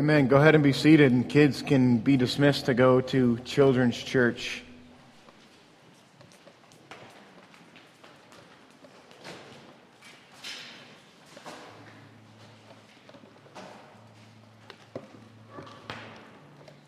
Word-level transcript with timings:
Amen. 0.00 0.28
Go 0.28 0.38
ahead 0.38 0.54
and 0.54 0.64
be 0.64 0.72
seated, 0.72 1.12
and 1.12 1.28
kids 1.28 1.60
can 1.60 1.98
be 1.98 2.16
dismissed 2.16 2.64
to 2.64 2.72
go 2.72 3.02
to 3.02 3.38
Children's 3.44 3.98
Church. 3.98 4.62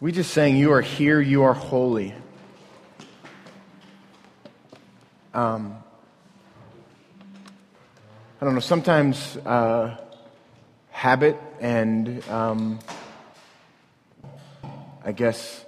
We 0.01 0.11
just 0.11 0.31
sang, 0.31 0.57
You 0.57 0.73
are 0.73 0.81
here, 0.81 1.21
you 1.21 1.43
are 1.43 1.53
holy. 1.53 2.15
Um, 5.35 5.77
I 8.41 8.45
don't 8.47 8.55
know, 8.55 8.61
sometimes 8.61 9.37
uh, 9.37 9.99
habit 10.89 11.37
and 11.61 12.27
um, 12.31 12.79
I 15.05 15.13
guess, 15.13 15.65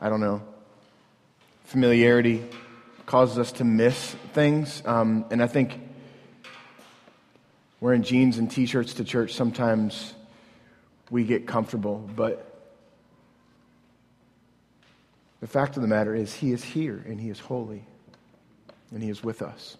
I 0.00 0.08
don't 0.08 0.20
know, 0.20 0.42
familiarity 1.64 2.44
causes 3.06 3.38
us 3.38 3.52
to 3.52 3.64
miss 3.64 4.14
things. 4.34 4.82
Um, 4.84 5.24
and 5.30 5.42
I 5.42 5.46
think 5.46 5.80
wearing 7.80 8.02
jeans 8.02 8.38
and 8.38 8.50
t 8.50 8.66
shirts 8.66 8.94
to 8.94 9.04
church, 9.04 9.32
sometimes 9.32 10.14
we 11.10 11.24
get 11.24 11.46
comfortable, 11.46 12.08
but 12.14 12.52
the 15.40 15.46
fact 15.46 15.76
of 15.76 15.82
the 15.82 15.88
matter 15.88 16.14
is, 16.14 16.34
He 16.34 16.52
is 16.52 16.62
here 16.62 17.02
and 17.06 17.20
He 17.20 17.30
is 17.30 17.38
holy 17.38 17.84
and 18.90 19.02
He 19.02 19.08
is 19.08 19.22
with 19.22 19.42
us. 19.42 19.76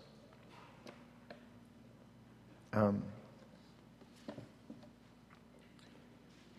Um, 2.72 3.02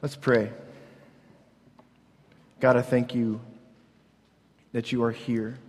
let's 0.02 0.16
pray. 0.16 0.52
God, 2.60 2.76
I 2.76 2.82
thank 2.82 3.14
you 3.14 3.40
that 4.72 4.92
you 4.92 5.04
are 5.04 5.12
here. 5.12 5.60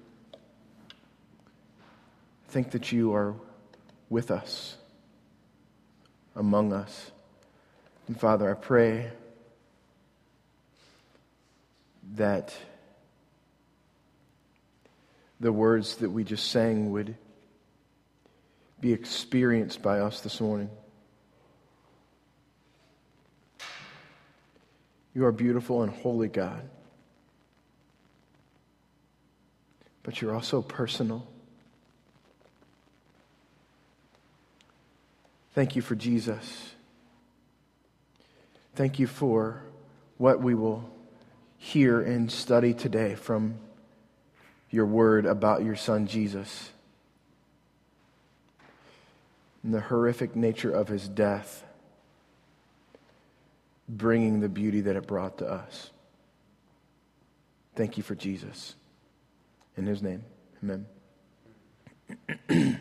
I 2.48 2.50
think 2.50 2.70
that 2.70 2.92
you 2.92 3.12
are 3.12 3.34
with 4.08 4.30
us, 4.30 4.78
among 6.34 6.72
us. 6.72 7.10
And 8.06 8.18
Father, 8.18 8.50
I 8.50 8.54
pray 8.54 9.10
that 12.14 12.56
the 15.40 15.52
words 15.52 15.96
that 15.96 16.08
we 16.08 16.24
just 16.24 16.50
sang 16.50 16.90
would 16.92 17.14
be 18.80 18.94
experienced 18.94 19.82
by 19.82 20.00
us 20.00 20.22
this 20.22 20.40
morning. 20.40 20.70
You 25.14 25.26
are 25.26 25.32
beautiful 25.32 25.82
and 25.82 25.92
holy, 25.92 26.28
God. 26.28 26.62
But 30.08 30.22
you're 30.22 30.34
also 30.34 30.62
personal. 30.62 31.26
Thank 35.54 35.76
you 35.76 35.82
for 35.82 35.94
Jesus. 35.94 36.72
Thank 38.74 38.98
you 38.98 39.06
for 39.06 39.64
what 40.16 40.40
we 40.40 40.54
will 40.54 40.90
hear 41.58 42.00
and 42.00 42.32
study 42.32 42.72
today 42.72 43.16
from 43.16 43.56
your 44.70 44.86
word 44.86 45.26
about 45.26 45.62
your 45.62 45.76
son 45.76 46.06
Jesus 46.06 46.70
and 49.62 49.74
the 49.74 49.82
horrific 49.82 50.34
nature 50.34 50.72
of 50.72 50.88
his 50.88 51.06
death, 51.06 51.62
bringing 53.86 54.40
the 54.40 54.48
beauty 54.48 54.80
that 54.80 54.96
it 54.96 55.06
brought 55.06 55.36
to 55.36 55.46
us. 55.46 55.90
Thank 57.76 57.98
you 57.98 58.02
for 58.02 58.14
Jesus. 58.14 58.74
In 59.78 59.86
his 59.86 60.02
name, 60.02 60.24
amen. 60.60 60.86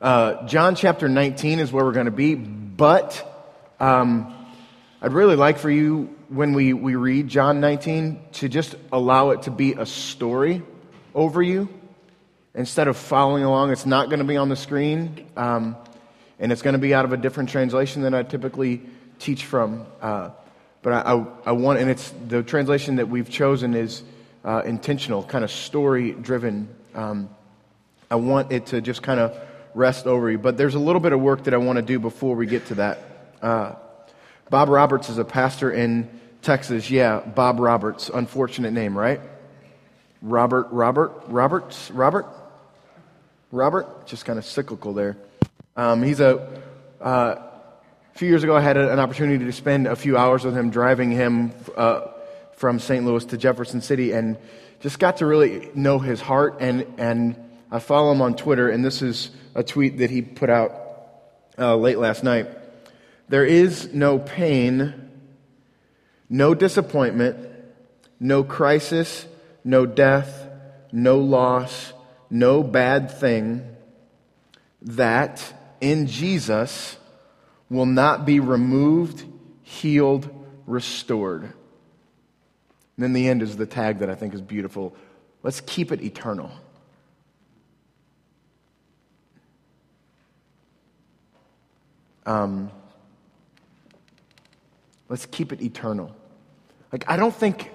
uh, 0.00 0.46
John 0.46 0.74
chapter 0.74 1.10
19 1.10 1.58
is 1.58 1.70
where 1.70 1.84
we're 1.84 1.92
going 1.92 2.06
to 2.06 2.10
be, 2.10 2.34
but 2.36 3.52
um, 3.78 4.34
I'd 5.02 5.12
really 5.12 5.36
like 5.36 5.58
for 5.58 5.70
you, 5.70 6.16
when 6.30 6.54
we, 6.54 6.72
we 6.72 6.94
read 6.94 7.28
John 7.28 7.60
19, 7.60 8.18
to 8.32 8.48
just 8.48 8.76
allow 8.90 9.28
it 9.32 9.42
to 9.42 9.50
be 9.50 9.74
a 9.74 9.84
story 9.84 10.62
over 11.14 11.42
you. 11.42 11.68
Instead 12.54 12.88
of 12.88 12.96
following 12.96 13.44
along, 13.44 13.70
it's 13.70 13.84
not 13.84 14.06
going 14.08 14.20
to 14.20 14.24
be 14.24 14.38
on 14.38 14.48
the 14.48 14.56
screen, 14.56 15.26
um, 15.36 15.76
and 16.38 16.50
it's 16.50 16.62
going 16.62 16.72
to 16.72 16.78
be 16.78 16.94
out 16.94 17.04
of 17.04 17.12
a 17.12 17.18
different 17.18 17.50
translation 17.50 18.00
than 18.00 18.14
I 18.14 18.22
typically 18.22 18.80
teach 19.18 19.44
from. 19.44 19.84
Uh, 20.00 20.30
but 20.80 20.94
I, 20.94 21.12
I, 21.12 21.26
I, 21.44 21.52
want, 21.52 21.78
and 21.78 21.90
it's 21.90 22.10
the 22.26 22.42
translation 22.42 22.96
that 22.96 23.10
we've 23.10 23.28
chosen 23.28 23.74
is 23.74 24.02
uh, 24.44 24.62
intentional, 24.64 25.22
kind 25.22 25.44
of 25.44 25.50
story 25.50 26.12
driven. 26.12 26.68
Um, 26.94 27.28
I 28.10 28.16
want 28.16 28.52
it 28.52 28.66
to 28.66 28.80
just 28.80 29.02
kind 29.02 29.20
of 29.20 29.36
rest 29.74 30.06
over 30.06 30.30
you. 30.30 30.38
But 30.38 30.56
there's 30.56 30.74
a 30.74 30.78
little 30.78 31.00
bit 31.00 31.12
of 31.12 31.20
work 31.20 31.44
that 31.44 31.54
I 31.54 31.58
want 31.58 31.76
to 31.76 31.82
do 31.82 31.98
before 31.98 32.34
we 32.36 32.46
get 32.46 32.66
to 32.66 32.74
that. 32.76 32.98
Uh, 33.40 33.74
Bob 34.48 34.68
Roberts 34.68 35.08
is 35.08 35.18
a 35.18 35.24
pastor 35.24 35.70
in 35.70 36.08
Texas. 36.42 36.90
Yeah, 36.90 37.20
Bob 37.20 37.60
Roberts. 37.60 38.10
Unfortunate 38.12 38.72
name, 38.72 38.96
right? 38.96 39.20
Robert, 40.22 40.68
Robert, 40.70 41.12
Roberts, 41.28 41.90
Robert, 41.92 42.26
Robert, 43.52 44.06
just 44.06 44.24
kind 44.24 44.38
of 44.38 44.44
cyclical 44.44 44.92
there. 44.92 45.16
Um, 45.76 46.02
he's 46.02 46.20
a, 46.20 46.62
uh, 47.00 47.36
a 48.14 48.18
few 48.18 48.28
years 48.28 48.42
ago, 48.42 48.54
I 48.54 48.60
had 48.60 48.76
an 48.76 48.98
opportunity 48.98 49.44
to 49.44 49.52
spend 49.52 49.86
a 49.86 49.96
few 49.96 50.18
hours 50.18 50.44
with 50.44 50.54
him, 50.54 50.70
driving 50.70 51.10
him 51.10 51.52
uh, 51.74 52.08
from 52.60 52.78
St. 52.78 53.06
Louis 53.06 53.24
to 53.24 53.38
Jefferson 53.38 53.80
City, 53.80 54.12
and 54.12 54.36
just 54.80 54.98
got 54.98 55.16
to 55.16 55.26
really 55.26 55.70
know 55.74 55.98
his 55.98 56.20
heart. 56.20 56.58
And, 56.60 56.84
and 56.98 57.34
I 57.70 57.78
follow 57.78 58.12
him 58.12 58.20
on 58.20 58.36
Twitter, 58.36 58.68
and 58.68 58.84
this 58.84 59.00
is 59.00 59.30
a 59.54 59.62
tweet 59.62 59.96
that 59.96 60.10
he 60.10 60.20
put 60.20 60.50
out 60.50 60.74
uh, 61.58 61.74
late 61.76 61.96
last 61.96 62.22
night. 62.22 62.48
There 63.30 63.46
is 63.46 63.94
no 63.94 64.18
pain, 64.18 65.10
no 66.28 66.54
disappointment, 66.54 67.48
no 68.20 68.44
crisis, 68.44 69.24
no 69.64 69.86
death, 69.86 70.46
no 70.92 71.16
loss, 71.16 71.94
no 72.28 72.62
bad 72.62 73.10
thing 73.10 73.74
that 74.82 75.42
in 75.80 76.08
Jesus 76.08 76.98
will 77.70 77.86
not 77.86 78.26
be 78.26 78.38
removed, 78.38 79.24
healed, 79.62 80.28
restored. 80.66 81.54
And 83.00 83.02
then 83.02 83.12
the 83.14 83.30
end 83.30 83.40
is 83.40 83.56
the 83.56 83.64
tag 83.64 84.00
that 84.00 84.10
I 84.10 84.14
think 84.14 84.34
is 84.34 84.42
beautiful. 84.42 84.94
Let's 85.42 85.62
keep 85.62 85.90
it 85.90 86.02
eternal. 86.02 86.50
Um, 92.26 92.70
let's 95.08 95.24
keep 95.24 95.50
it 95.50 95.62
eternal. 95.62 96.14
Like, 96.92 97.08
I 97.08 97.16
don't 97.16 97.34
think 97.34 97.70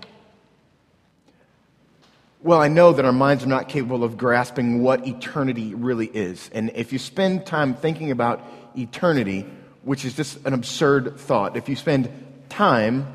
well, 2.43 2.61
I 2.61 2.67
know 2.67 2.93
that 2.93 3.03
our 3.03 3.11
minds 3.11 3.43
are 3.43 3.47
not 3.47 3.67
capable 3.67 4.03
of 4.03 4.17
grasping 4.17 4.83
what 4.83 5.07
eternity 5.07 5.73
really 5.73 6.05
is. 6.05 6.51
And 6.53 6.69
if 6.75 6.93
you 6.93 6.99
spend 6.99 7.47
time 7.47 7.73
thinking 7.73 8.11
about 8.11 8.43
eternity, 8.77 9.47
which 9.81 10.05
is 10.05 10.13
just 10.13 10.45
an 10.45 10.53
absurd 10.53 11.17
thought, 11.17 11.57
if 11.57 11.67
you 11.67 11.75
spend 11.75 12.11
time 12.47 13.07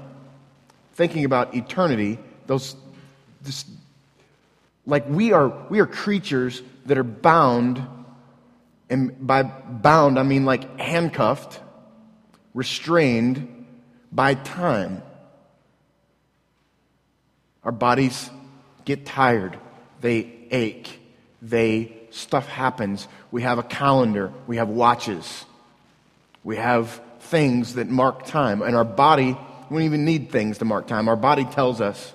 thinking 1.01 1.25
about 1.25 1.55
eternity, 1.55 2.19
those 2.47 2.77
just 3.43 3.67
like 4.85 5.09
we 5.09 5.33
are 5.33 5.49
we 5.71 5.81
are 5.81 5.87
creatures 5.87 6.63
that 6.85 6.99
are 6.99 7.03
bound 7.03 7.83
and 8.91 9.27
by 9.27 9.45
bound 9.45 10.19
I 10.19 10.25
mean 10.25 10.45
like 10.45 10.79
handcuffed, 10.79 11.59
restrained 12.53 13.67
by 14.13 14.35
time. 14.35 15.03
Our 17.65 17.73
bodies 17.73 18.29
get 18.85 19.07
tired, 19.07 19.59
they 20.03 20.31
ache, 20.51 21.01
they 21.41 21.97
stuff 22.11 22.47
happens. 22.47 23.09
We 23.31 23.41
have 23.41 23.57
a 23.59 23.63
calendar, 23.63 24.35
we 24.47 24.59
have 24.59 24.69
watches, 24.69 25.47
we 26.45 26.57
have 26.57 27.01
things 27.21 27.77
that 27.77 27.89
mark 27.89 28.27
time, 28.27 28.61
and 28.61 28.77
our 28.77 28.85
body, 28.85 29.39
we 29.71 29.77
don't 29.77 29.85
even 29.85 30.05
need 30.05 30.31
things 30.31 30.59
to 30.59 30.65
mark 30.65 30.89
time. 30.89 31.09
Our 31.09 31.17
body 31.17 31.45
tells 31.45 31.81
us 31.81 32.13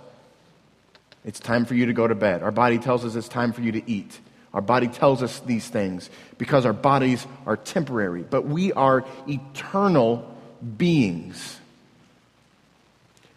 it's 1.24 1.40
time 1.40 1.66
for 1.66 1.74
you 1.74 1.86
to 1.88 1.94
go 1.94 2.06
to 2.06 2.14
bed. 2.14 2.44
Our 2.44 2.52
body 2.52 2.78
tells 2.78 3.06
us 3.06 3.16
it's 3.16 3.30
time 3.30 3.54
for 3.54 3.62
you 3.62 3.72
to 3.72 3.90
eat. 3.90 4.20
Our 4.54 4.62
body 4.62 4.88
tells 4.88 5.24
us 5.24 5.40
these 5.40 5.68
things 5.68 6.10
because 6.38 6.66
our 6.66 6.74
bodies 6.74 7.26
are 7.46 7.58
temporary, 7.58 8.24
but 8.24 8.46
we 8.46 8.74
are 8.74 9.06
eternal 9.28 10.30
beings. 10.78 11.60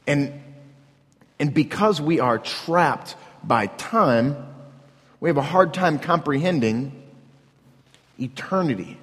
And 0.06 0.42
and 1.40 1.54
because 1.54 2.00
we 2.00 2.18
are 2.18 2.38
trapped 2.38 3.14
by 3.44 3.66
time, 3.66 4.36
we 5.20 5.28
have 5.28 5.36
a 5.36 5.42
hard 5.42 5.72
time 5.72 6.00
comprehending 6.00 6.92
eternity. 8.18 8.98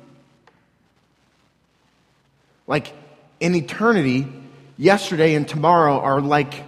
Like 2.67 2.93
in 3.39 3.55
eternity, 3.55 4.27
yesterday 4.77 5.35
and 5.35 5.47
tomorrow 5.47 5.99
are 5.99 6.21
like, 6.21 6.63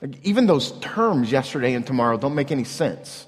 like 0.00 0.24
even 0.24 0.46
those 0.46 0.72
terms, 0.80 1.30
yesterday 1.30 1.74
and 1.74 1.86
tomorrow, 1.86 2.16
don't 2.16 2.34
make 2.34 2.50
any 2.50 2.64
sense 2.64 3.26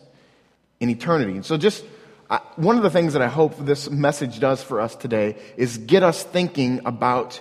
in 0.79 0.89
eternity. 0.91 1.33
And 1.33 1.45
so, 1.45 1.57
just 1.57 1.85
I, 2.29 2.41
one 2.57 2.77
of 2.77 2.83
the 2.83 2.91
things 2.91 3.15
that 3.15 3.23
I 3.23 3.29
hope 3.29 3.57
this 3.59 3.91
message 3.91 4.39
does 4.39 4.63
for 4.63 4.81
us 4.81 4.95
today 4.95 5.37
is 5.57 5.79
get 5.79 6.03
us 6.03 6.23
thinking 6.23 6.81
about 6.85 7.41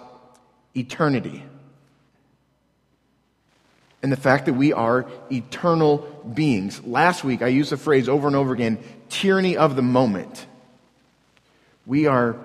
eternity 0.75 1.43
and 4.01 4.11
the 4.11 4.17
fact 4.17 4.45
that 4.45 4.53
we 4.53 4.71
are 4.73 5.05
eternal 5.31 5.97
beings. 6.33 6.81
Last 6.85 7.23
week, 7.23 7.41
I 7.41 7.47
used 7.47 7.71
the 7.71 7.77
phrase 7.77 8.07
over 8.07 8.27
and 8.27 8.35
over 8.35 8.53
again 8.53 8.79
tyranny 9.09 9.57
of 9.57 9.75
the 9.75 9.81
moment. 9.81 10.45
We 11.85 12.07
are 12.07 12.37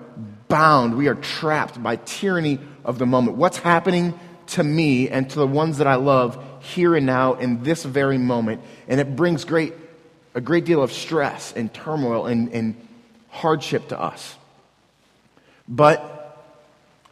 bound, 0.47 0.97
we 0.97 1.07
are 1.07 1.15
trapped 1.15 1.81
by 1.81 1.97
tyranny 1.97 2.59
of 2.83 2.99
the 2.99 3.05
moment. 3.05 3.37
What's 3.37 3.57
happening 3.57 4.17
to 4.47 4.63
me 4.63 5.09
and 5.09 5.29
to 5.29 5.39
the 5.39 5.47
ones 5.47 5.79
that 5.79 5.87
I 5.87 5.95
love 5.95 6.43
here 6.61 6.95
and 6.95 7.05
now 7.05 7.33
in 7.33 7.63
this 7.63 7.83
very 7.83 8.17
moment? 8.17 8.61
And 8.87 8.99
it 8.99 9.15
brings 9.15 9.45
great, 9.45 9.73
a 10.33 10.41
great 10.41 10.65
deal 10.65 10.81
of 10.81 10.91
stress 10.91 11.53
and 11.53 11.73
turmoil 11.73 12.25
and, 12.25 12.51
and 12.53 12.87
hardship 13.29 13.89
to 13.89 13.99
us. 13.99 14.35
But 15.67 16.11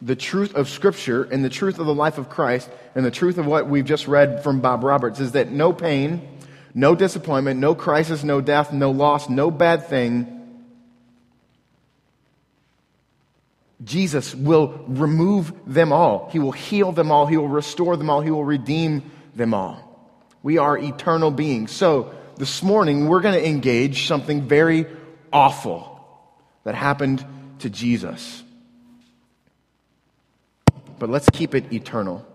the 0.01 0.15
truth 0.15 0.53
of 0.55 0.67
Scripture 0.67 1.23
and 1.23 1.43
the 1.43 1.49
truth 1.49 1.79
of 1.79 1.85
the 1.85 1.93
life 1.93 2.17
of 2.17 2.29
Christ 2.29 2.69
and 2.93 3.05
the 3.05 3.11
truth 3.11 3.37
of 3.37 3.45
what 3.45 3.67
we've 3.67 3.85
just 3.85 4.07
read 4.07 4.43
from 4.43 4.59
Bob 4.59 4.83
Roberts 4.83 5.19
is 5.19 5.31
that 5.31 5.49
no 5.49 5.71
pain, 5.71 6.27
no 6.73 6.93
disappointment, 6.93 7.59
no 7.59 7.73
crisis, 7.73 8.23
no 8.23 8.41
death, 8.41 8.73
no 8.73 8.91
loss, 8.91 9.29
no 9.29 9.49
bad 9.49 9.87
thing. 9.87 10.42
Jesus 13.83 14.33
will 14.33 14.83
remove 14.87 15.53
them 15.65 15.91
all. 15.91 16.29
He 16.31 16.39
will 16.39 16.51
heal 16.51 16.91
them 16.91 17.11
all. 17.11 17.25
He 17.25 17.37
will 17.37 17.47
restore 17.47 17.97
them 17.97 18.09
all. 18.09 18.21
He 18.21 18.31
will 18.31 18.45
redeem 18.45 19.11
them 19.35 19.53
all. 19.53 19.79
We 20.41 20.57
are 20.57 20.77
eternal 20.77 21.31
beings. 21.31 21.71
So, 21.71 22.13
this 22.37 22.63
morning, 22.63 23.07
we're 23.07 23.21
going 23.21 23.35
to 23.35 23.47
engage 23.47 24.07
something 24.07 24.47
very 24.47 24.87
awful 25.31 26.03
that 26.63 26.75
happened 26.75 27.23
to 27.59 27.69
Jesus 27.69 28.43
but 31.03 31.09
let's 31.09 31.29
keep 31.31 31.53
it 31.53 31.73
eternal. 31.73 32.25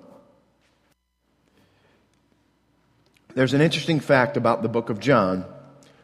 There's 3.34 3.54
an 3.54 3.62
interesting 3.62 3.98
fact 3.98 4.36
about 4.36 4.62
the 4.62 4.68
book 4.68 4.90
of 4.90 5.00
John. 5.00 5.46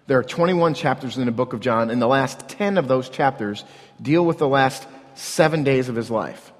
There 0.06 0.18
are 0.18 0.24
21 0.24 0.72
chapters 0.72 1.18
in 1.18 1.26
the 1.26 1.30
book 1.30 1.52
of 1.52 1.60
John, 1.60 1.90
and 1.90 2.00
the 2.00 2.06
last 2.06 2.48
10 2.48 2.78
of 2.78 2.88
those 2.88 3.10
chapters 3.10 3.66
deal 4.00 4.24
with 4.24 4.38
the 4.38 4.48
last 4.48 4.88
seven 5.14 5.64
days 5.64 5.88
of 5.88 5.96
his 5.96 6.10
life. 6.10 6.52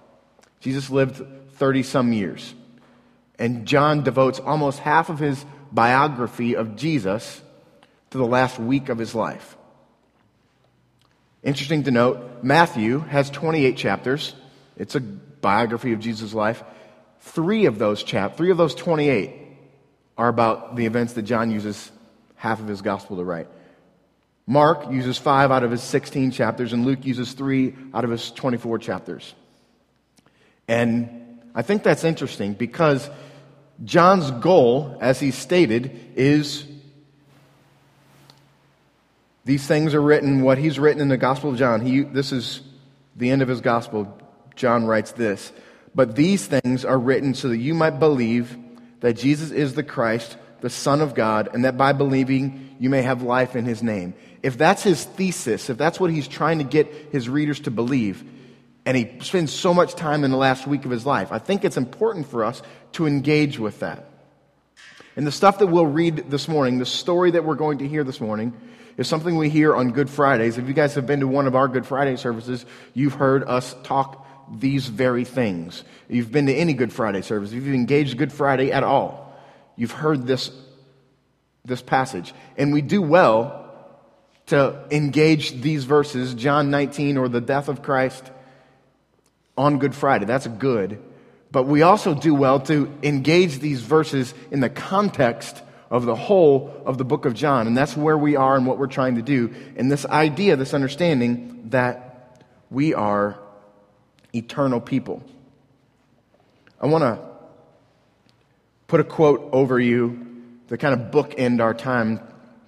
Jesus 0.61 0.91
lived 0.91 1.23
30 1.55 1.83
some 1.83 2.12
years. 2.12 2.55
And 3.39 3.67
John 3.67 4.03
devotes 4.05 4.39
almost 4.39 4.79
half 4.79 5.09
of 5.11 5.19
his 5.19 5.45
biography 5.73 6.55
of 6.55 6.77
Jesus 6.77 7.43
to 8.11 8.19
the 8.19 8.27
last 8.27 8.59
week 8.59 8.89
of 8.89 8.99
his 8.99 9.15
life. 9.15 9.56
Interesting 11.43 11.83
to 11.85 11.91
note, 11.91 12.43
Matthew 12.43 13.01
has 13.01 13.29
28 13.31 13.77
chapters. 13.77 14.35
It's 14.77 14.95
a 14.95 15.01
biography 15.01 15.93
of 15.93 16.01
Jesus' 16.01 16.33
life, 16.33 16.65
three 17.21 17.67
of 17.67 17.79
those 17.79 18.03
chap, 18.03 18.37
three 18.37 18.51
of 18.51 18.56
those 18.56 18.75
28 18.75 19.33
are 20.17 20.29
about 20.29 20.77
the 20.77 20.87
events 20.87 21.15
that 21.15 21.23
John 21.23 21.51
uses 21.51 21.91
half 22.37 22.61
of 22.61 22.69
his 22.69 22.83
gospel 22.83 23.17
to 23.17 23.25
write. 23.25 23.49
Mark 24.46 24.91
uses 24.91 25.17
five 25.17 25.50
out 25.50 25.62
of 25.62 25.70
his 25.70 25.82
16 25.82 26.31
chapters, 26.31 26.73
and 26.73 26.85
Luke 26.85 27.05
uses 27.05 27.32
three 27.32 27.75
out 27.94 28.05
of 28.05 28.11
his 28.11 28.31
24 28.31 28.79
chapters. 28.79 29.35
And 30.69 31.41
I 31.55 31.62
think 31.62 31.82
that's 31.82 32.05
interesting 32.05 32.55
because 32.55 33.08
John's 33.85 34.31
goal, 34.31 34.99
as 35.00 35.19
he 35.19 35.31
stated, 35.31 36.12
is 36.14 36.64
these 39.44 39.67
things 39.67 39.94
are 39.94 40.00
written, 40.00 40.43
what 40.43 40.58
he's 40.58 40.79
written 40.79 41.00
in 41.00 41.08
the 41.08 41.17
Gospel 41.17 41.50
of 41.50 41.56
John. 41.56 41.81
He, 41.81 42.02
this 42.02 42.32
is 42.32 42.61
the 43.17 43.31
end 43.31 43.43
of 43.43 43.49
his 43.49 43.61
Gospel. 43.61 44.19
John 44.56 44.87
writes 44.87 45.12
this 45.12 45.52
But 45.94 46.17
these 46.17 46.46
things 46.46 46.85
are 46.85 46.99
written 46.99 47.35
so 47.35 47.49
that 47.49 47.58
you 47.58 47.75
might 47.75 47.99
believe 47.99 48.56
that 49.00 49.14
Jesus 49.14 49.50
is 49.50 49.75
the 49.75 49.82
Christ, 49.82 50.37
the 50.61 50.70
Son 50.70 51.00
of 51.00 51.14
God, 51.14 51.50
and 51.52 51.64
that 51.64 51.76
by 51.76 51.93
believing 51.93 52.76
you 52.79 52.88
may 52.88 53.02
have 53.02 53.23
life 53.23 53.55
in 53.55 53.64
his 53.64 53.82
name. 53.82 54.14
If 54.44 54.58
that's 54.58 54.82
his 54.82 55.02
thesis, 55.02 55.70
if 55.70 55.79
that's 55.79 55.99
what 55.99 56.11
he's 56.11 56.29
trying 56.29 56.58
to 56.58 56.64
get 56.64 56.87
his 57.11 57.31
readers 57.31 57.61
to 57.61 57.70
believe, 57.70 58.23
and 58.85 58.94
he 58.94 59.19
spends 59.20 59.50
so 59.50 59.73
much 59.73 59.94
time 59.94 60.23
in 60.23 60.31
the 60.31 60.37
last 60.37 60.67
week 60.67 60.85
of 60.85 60.91
his 60.91 61.06
life, 61.06 61.32
I 61.32 61.38
think 61.38 61.64
it's 61.64 61.79
important 61.79 62.29
for 62.29 62.44
us 62.44 62.61
to 62.93 63.06
engage 63.06 63.58
with 63.58 63.81
that. 63.81 64.05
And 65.17 65.26
the 65.26 65.32
stuff 65.32 65.61
that 65.61 65.69
we'll 65.69 65.87
read 65.87 66.31
this 66.31 66.46
morning, 66.46 66.76
the 66.76 66.85
story 66.85 67.31
that 67.31 67.46
we're 67.46 67.55
going 67.55 67.79
to 67.79 67.88
hear 67.88 68.05
this 68.05 68.20
morning, 68.20 68.52
is 68.99 69.08
something 69.08 69.35
we 69.35 69.49
hear 69.49 69.75
on 69.75 69.93
Good 69.93 70.11
Fridays. 70.11 70.58
If 70.58 70.69
you 70.69 70.75
guys 70.75 70.94
have 70.96 71.06
been 71.06 71.20
to 71.20 71.26
one 71.26 71.46
of 71.46 71.55
our 71.55 71.67
Good 71.67 71.87
Friday 71.87 72.17
services, 72.17 72.67
you've 72.93 73.14
heard 73.14 73.44
us 73.44 73.75
talk 73.82 74.26
these 74.52 74.88
very 74.88 75.25
things. 75.25 75.85
You've 76.06 76.31
been 76.31 76.44
to 76.49 76.55
any 76.55 76.75
Good 76.75 76.93
Friday 76.93 77.23
service, 77.23 77.52
if 77.52 77.64
you've 77.64 77.75
engaged 77.75 78.19
Good 78.19 78.31
Friday 78.31 78.73
at 78.73 78.85
all, 78.85 79.35
you've 79.75 79.93
heard 79.93 80.26
this, 80.26 80.50
this 81.64 81.81
passage. 81.81 82.35
And 82.58 82.75
we 82.75 82.82
do 82.82 83.00
well 83.00 83.63
to 84.46 84.85
engage 84.91 85.61
these 85.62 85.85
verses, 85.85 86.35
John 86.35 86.70
19 86.70 87.17
or 87.17 87.29
the 87.29 87.41
death 87.41 87.69
of 87.69 87.82
Christ, 87.82 88.31
on 89.56 89.79
Good 89.79 89.94
Friday. 89.94 90.26
That's 90.26 90.46
good. 90.46 91.02
But 91.50 91.64
we 91.64 91.82
also 91.82 92.14
do 92.14 92.35
well 92.35 92.61
to 92.61 92.93
engage 93.02 93.61
these 93.61 93.81
verses 93.81 94.35
in 94.50 94.61
the 94.61 94.69
context 94.69 95.62
of 95.91 96.05
the 96.05 96.17
whole 96.17 96.82
of 96.85 96.99
the 96.99 97.05
book 97.05 97.25
of 97.25 97.35
John. 97.35 97.67
And 97.69 97.76
that's 97.76 97.96
where 97.96 98.19
we 98.19 98.35
are 98.35 98.56
and 98.56 98.67
what 98.67 98.79
we're 98.79 98.88
trying 98.88 99.14
to 99.14 99.23
do. 99.23 99.55
And 99.76 99.91
this 99.91 100.05
idea, 100.05 100.56
this 100.56 100.75
understanding 100.75 101.67
that 101.70 102.43
we 102.70 102.94
are 102.94 103.38
eternal 104.35 104.81
people. 104.81 105.23
I 106.81 106.87
want 106.87 107.02
to 107.02 107.25
put 108.88 109.00
a 109.00 109.05
quote 109.05 109.49
over 109.52 109.79
you 109.79 110.43
to 110.69 110.76
kind 110.76 111.00
of 111.00 111.12
bookend 111.12 111.61
our 111.61 111.73
time 111.73 112.20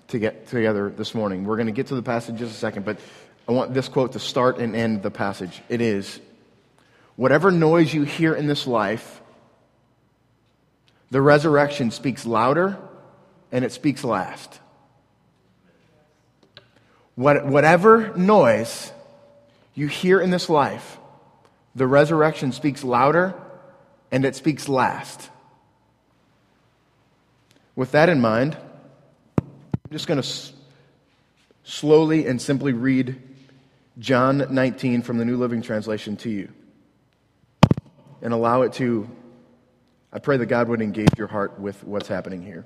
to 0.09 0.19
get 0.19 0.49
together 0.49 0.91
this 0.91 1.15
morning. 1.15 1.45
We're 1.45 1.57
going 1.57 1.67
to 1.67 1.73
get 1.73 1.89
to 1.89 1.95
the 1.95 2.03
passage 2.03 2.31
in 2.31 2.39
just 2.39 2.53
a 2.53 2.59
second, 2.59 2.85
but 2.85 2.99
I 3.49 3.53
want 3.53 3.75
this 3.75 3.89
quote 3.89 4.13
to 4.13 4.19
start 4.19 4.59
and 4.59 4.75
end 4.75 5.03
the 5.03 5.11
passage. 5.11 5.63
It 5.69 5.81
is 5.81 6.21
Whatever 7.17 7.51
noise 7.51 7.95
you 7.95 8.03
hear 8.03 8.35
in 8.35 8.47
this 8.47 8.67
life, 8.67 9.23
the 11.11 11.23
resurrection 11.23 11.91
speaks 11.91 12.27
louder 12.27 12.77
and 13.51 13.65
it 13.65 13.73
speaks 13.73 14.05
last. 14.05 14.61
What, 17.15 17.47
whatever 17.47 18.13
noise 18.15 18.93
you 19.75 19.87
hear 19.87 20.21
in 20.21 20.31
this 20.31 20.51
life, 20.51 20.99
the 21.75 21.87
resurrection 21.87 22.53
speaks 22.53 22.85
louder 22.85 23.35
and 24.11 24.27
it 24.27 24.37
speaks 24.37 24.69
last. 24.69 25.31
With 27.75 27.93
that 27.93 28.11
in 28.11 28.21
mind, 28.21 28.59
just 29.97 30.07
going 30.07 30.21
to 30.21 30.27
s- 30.27 30.53
slowly 31.65 32.27
and 32.27 32.41
simply 32.41 32.73
read 32.73 33.21
John 33.99 34.47
19 34.51 35.03
from 35.03 35.19
the 35.19 35.25
New 35.25 35.37
Living 35.37 35.63
Translation 35.63 36.17
to 36.19 36.31
you 36.31 36.49
and 38.23 38.33
allow 38.33 38.63
it 38.63 38.75
to, 38.75 39.09
I 40.13 40.19
pray 40.19 40.37
that 40.37 40.47
God 40.47 40.69
would 40.69 40.83
engage 40.83 41.17
your 41.17 41.29
heart 41.29 41.59
with 41.59 41.83
what's 41.83 42.09
happening 42.09 42.43
here. 42.43 42.65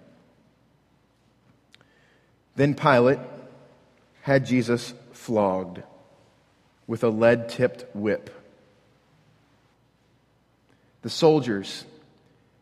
Then 2.57 2.75
Pilate 2.75 3.21
had 4.23 4.45
Jesus 4.45 4.93
flogged 5.13 5.83
with 6.87 7.05
a 7.05 7.09
lead 7.09 7.49
tipped 7.49 7.85
whip 7.95 8.31
the 11.03 11.11
soldiers 11.11 11.85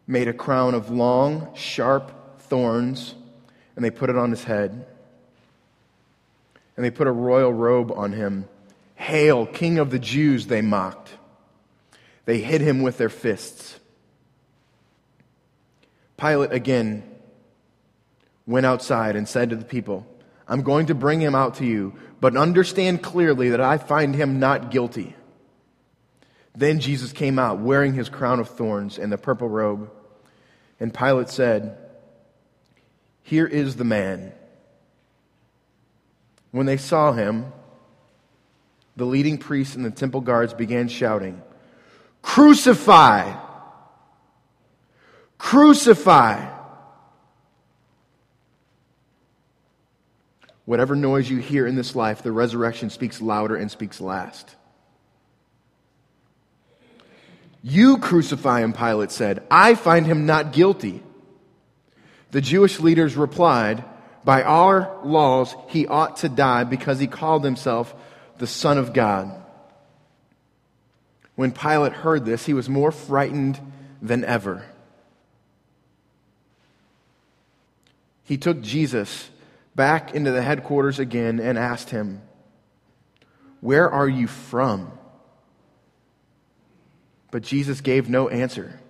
made 0.07 0.29
a 0.29 0.33
crown 0.33 0.75
of 0.75 0.91
long, 0.91 1.49
sharp 1.55 2.41
thorns, 2.43 3.15
and 3.79 3.85
they 3.85 3.93
put 3.93 4.11
it 4.11 4.17
on 4.17 4.33
his 4.33 4.43
head. 4.43 4.85
And 6.77 6.85
they 6.85 6.91
put 6.91 7.07
a 7.07 7.13
royal 7.13 7.53
robe 7.53 7.93
on 7.93 8.11
him. 8.11 8.49
Hail, 8.97 9.47
King 9.47 9.79
of 9.79 9.93
the 9.93 10.01
Jews, 10.01 10.49
they 10.49 10.63
mocked. 10.63 11.11
They 12.25 12.41
hit 12.41 12.61
him 12.61 12.83
with 12.83 12.99
their 12.99 13.09
fists. 13.09 13.79
Pilate 16.17 16.51
again 16.51 17.05
went 18.49 18.67
outside 18.67 19.15
and 19.15 19.29
said 19.29 19.51
to 19.51 19.57
the 19.57 19.65
people, 19.65 20.05
I'm 20.49 20.63
going 20.63 20.87
to 20.87 20.95
bring 20.97 21.21
him 21.21 21.37
out 21.37 21.55
to 21.57 21.65
you, 21.65 21.95
but 22.21 22.37
understand 22.37 23.01
clearly 23.01 23.51
that 23.51 23.61
I 23.61 23.79
find 23.79 24.13
him 24.13 24.41
not 24.41 24.73
guilty. 24.73 25.15
Then 26.53 26.81
Jesus 26.81 27.13
came 27.13 27.39
out 27.39 27.61
wearing 27.61 27.95
his 27.95 28.09
crown 28.09 28.41
of 28.41 28.49
thorns 28.49 28.99
and 28.99 29.13
the 29.13 29.19
purple 29.19 29.49
robe. 29.49 29.89
And 30.81 30.93
Pilate 30.93 31.29
said, 31.29 31.79
Here 33.29 33.47
is 33.47 33.77
the 33.77 33.85
man. 33.85 34.33
When 36.51 36.65
they 36.65 36.79
saw 36.79 37.13
him, 37.13 37.53
the 38.97 39.05
leading 39.05 39.37
priests 39.37 39.75
and 39.75 39.85
the 39.85 39.91
temple 39.91 40.23
guards 40.23 40.55
began 40.55 40.89
shouting, 40.89 41.43
Crucify. 42.23 43.35
Crucify. 45.37 46.49
Whatever 50.65 50.97
noise 50.97 51.29
you 51.29 51.37
hear 51.37 51.67
in 51.67 51.77
this 51.77 51.95
life, 51.95 52.23
the 52.23 52.33
resurrection 52.33 52.89
speaks 52.89 53.21
louder 53.21 53.57
and 53.57 53.71
speaks 53.71 54.01
last. 54.01 54.57
You 57.63 57.99
crucify 57.99 58.63
him, 58.63 58.73
Pilate 58.73 59.11
said. 59.11 59.47
I 59.51 59.75
find 59.75 60.07
him 60.07 60.25
not 60.25 60.55
guilty. 60.55 61.03
The 62.31 62.41
Jewish 62.41 62.81
leaders 62.81 63.17
replied, 63.17 63.85
By 64.25 64.43
our 64.43 64.99
laws, 65.05 65.55
he 65.69 65.87
ought 65.87 66.19
to 66.19 66.29
die 66.29 66.65
because 66.65 66.99
he 66.99 67.07
called 67.07 67.45
himself 67.45 67.95
the 68.39 68.47
Son 68.47 68.79
of 68.79 68.93
God. 68.93 69.43
When 71.35 71.53
Pilate 71.53 71.93
heard 71.93 72.25
this, 72.25 72.45
he 72.47 72.55
was 72.55 72.69
more 72.69 72.93
frightened 72.93 73.61
than 74.03 74.25
ever. 74.25 74.65
He 78.25 78.37
took 78.37 78.61
Jesus 78.61 79.31
back 79.75 80.15
into 80.15 80.33
the 80.33 80.43
headquarters 80.43 80.99
again 80.99 81.41
and 81.41 81.57
asked 81.57 81.91
him, 81.91 82.21
Where 83.61 83.89
are 83.91 84.09
you 84.09 84.27
from? 84.27 84.91
But 87.31 87.43
Jesus 87.43 87.81
gave 87.81 88.09
no 88.09 88.29
answer. 88.29 88.81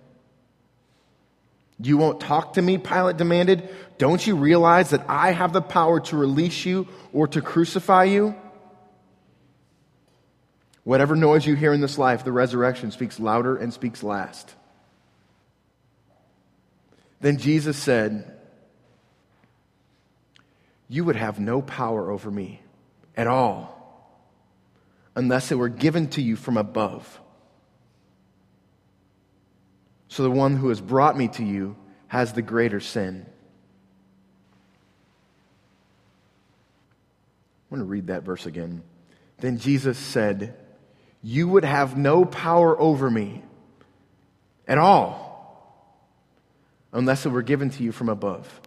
You 1.79 1.97
won't 1.97 2.19
talk 2.19 2.53
to 2.53 2.61
me? 2.61 2.77
Pilate 2.77 3.17
demanded. 3.17 3.69
Don't 3.97 4.25
you 4.25 4.35
realize 4.35 4.89
that 4.89 5.05
I 5.07 5.31
have 5.31 5.53
the 5.53 5.61
power 5.61 5.99
to 6.01 6.17
release 6.17 6.65
you 6.65 6.87
or 7.13 7.27
to 7.29 7.41
crucify 7.41 8.05
you? 8.05 8.35
Whatever 10.83 11.15
noise 11.15 11.45
you 11.45 11.55
hear 11.55 11.71
in 11.71 11.81
this 11.81 11.97
life, 11.97 12.23
the 12.23 12.31
resurrection 12.31 12.91
speaks 12.91 13.19
louder 13.19 13.55
and 13.55 13.73
speaks 13.73 14.03
last. 14.03 14.55
Then 17.21 17.37
Jesus 17.37 17.77
said, 17.77 18.39
You 20.87 21.05
would 21.05 21.15
have 21.15 21.39
no 21.39 21.61
power 21.61 22.11
over 22.11 22.31
me 22.31 22.61
at 23.15 23.27
all 23.27 23.75
unless 25.15 25.51
it 25.51 25.55
were 25.55 25.69
given 25.69 26.07
to 26.09 26.21
you 26.21 26.35
from 26.35 26.57
above. 26.57 27.19
So 30.09 30.23
the 30.23 30.31
one 30.31 30.57
who 30.57 30.69
has 30.69 30.81
brought 30.81 31.15
me 31.15 31.27
to 31.29 31.43
you 31.43 31.75
has 32.07 32.33
the 32.33 32.41
greater 32.41 32.79
sin. 32.79 33.25
I 37.69 37.75
want 37.75 37.81
to 37.81 37.85
read 37.85 38.07
that 38.07 38.23
verse 38.23 38.47
again. 38.47 38.81
Then 39.37 39.59
Jesus 39.59 39.97
said, 39.97 40.57
You 41.21 41.47
would 41.47 41.63
have 41.63 41.95
no 41.95 42.25
power 42.25 42.79
over 42.79 43.09
me 43.09 43.43
at 44.67 44.79
all 44.79 45.29
unless 46.91 47.27
it 47.27 47.29
were 47.29 47.43
given 47.43 47.69
to 47.69 47.83
you 47.83 47.91
from 47.91 48.09
above. 48.09 48.61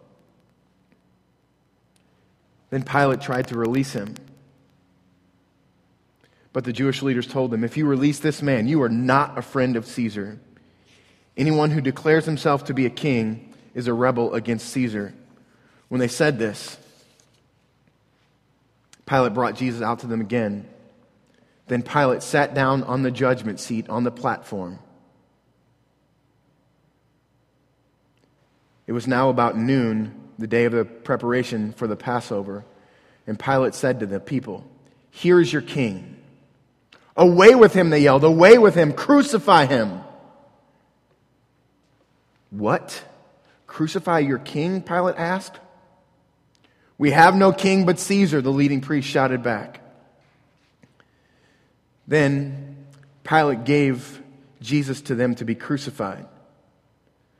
Then 2.69 2.83
Pilate 2.83 3.19
tried 3.19 3.49
to 3.49 3.57
release 3.57 3.91
him. 3.91 4.15
But 6.53 6.63
the 6.63 6.73
Jewish 6.73 7.01
leaders 7.01 7.27
told 7.27 7.53
him, 7.53 7.65
If 7.65 7.75
you 7.75 7.85
release 7.85 8.19
this 8.19 8.41
man, 8.41 8.67
you 8.67 8.81
are 8.83 8.89
not 8.89 9.37
a 9.37 9.41
friend 9.41 9.75
of 9.75 9.85
Caesar. 9.85 10.39
Anyone 11.35 11.71
who 11.71 11.81
declares 11.81 12.25
himself 12.25 12.65
to 12.65 12.73
be 12.73 12.85
a 12.85 12.89
king 12.89 13.53
is 13.73 13.87
a 13.87 13.93
rebel 13.93 14.33
against 14.33 14.69
Caesar. 14.69 15.13
When 15.89 15.99
they 15.99 16.07
said 16.07 16.37
this, 16.37 16.77
Pilate 19.05 19.33
brought 19.33 19.55
Jesus 19.55 19.81
out 19.81 19.99
to 19.99 20.07
them 20.07 20.21
again. 20.21 20.67
Then 21.67 21.81
Pilate 21.81 22.23
sat 22.23 22.53
down 22.53 22.83
on 22.83 23.03
the 23.03 23.11
judgment 23.11 23.59
seat 23.59 23.89
on 23.89 24.03
the 24.03 24.11
platform. 24.11 24.79
It 28.85 28.91
was 28.91 29.07
now 29.07 29.29
about 29.29 29.57
noon, 29.57 30.13
the 30.37 30.47
day 30.47 30.65
of 30.65 30.73
the 30.73 30.85
preparation 30.85 31.73
for 31.73 31.87
the 31.87 31.95
Passover. 31.95 32.65
And 33.25 33.39
Pilate 33.39 33.73
said 33.73 34.01
to 34.01 34.05
the 34.05 34.19
people, 34.19 34.65
Here 35.09 35.39
is 35.39 35.51
your 35.51 35.61
king. 35.61 36.17
Away 37.15 37.55
with 37.55 37.73
him, 37.73 37.89
they 37.89 37.99
yelled. 37.99 38.23
Away 38.23 38.57
with 38.57 38.75
him. 38.75 38.91
Crucify 38.91 39.65
him. 39.65 40.01
What? 42.53 43.03
Crucify 43.65 44.19
your 44.19 44.37
king? 44.37 44.83
Pilate 44.83 45.15
asked. 45.17 45.59
We 46.99 47.09
have 47.11 47.35
no 47.35 47.51
king 47.51 47.85
but 47.85 47.99
Caesar, 47.99 48.41
the 48.41 48.51
leading 48.51 48.79
priest 48.79 49.07
shouted 49.07 49.41
back. 49.41 49.81
Then 52.07 52.85
Pilate 53.23 53.63
gave 53.63 54.21
Jesus 54.61 55.01
to 55.01 55.15
them 55.15 55.33
to 55.35 55.45
be 55.45 55.55
crucified. 55.55 56.27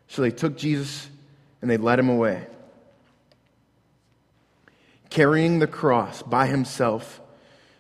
So 0.08 0.24
they 0.24 0.32
took 0.32 0.58
Jesus 0.58 1.08
and 1.62 1.70
they 1.70 1.78
led 1.78 2.00
him 2.00 2.10
away. 2.10 2.48
Carrying 5.12 5.60
the 5.60 5.68
cross 5.68 6.24
by 6.24 6.48
himself, 6.48 7.22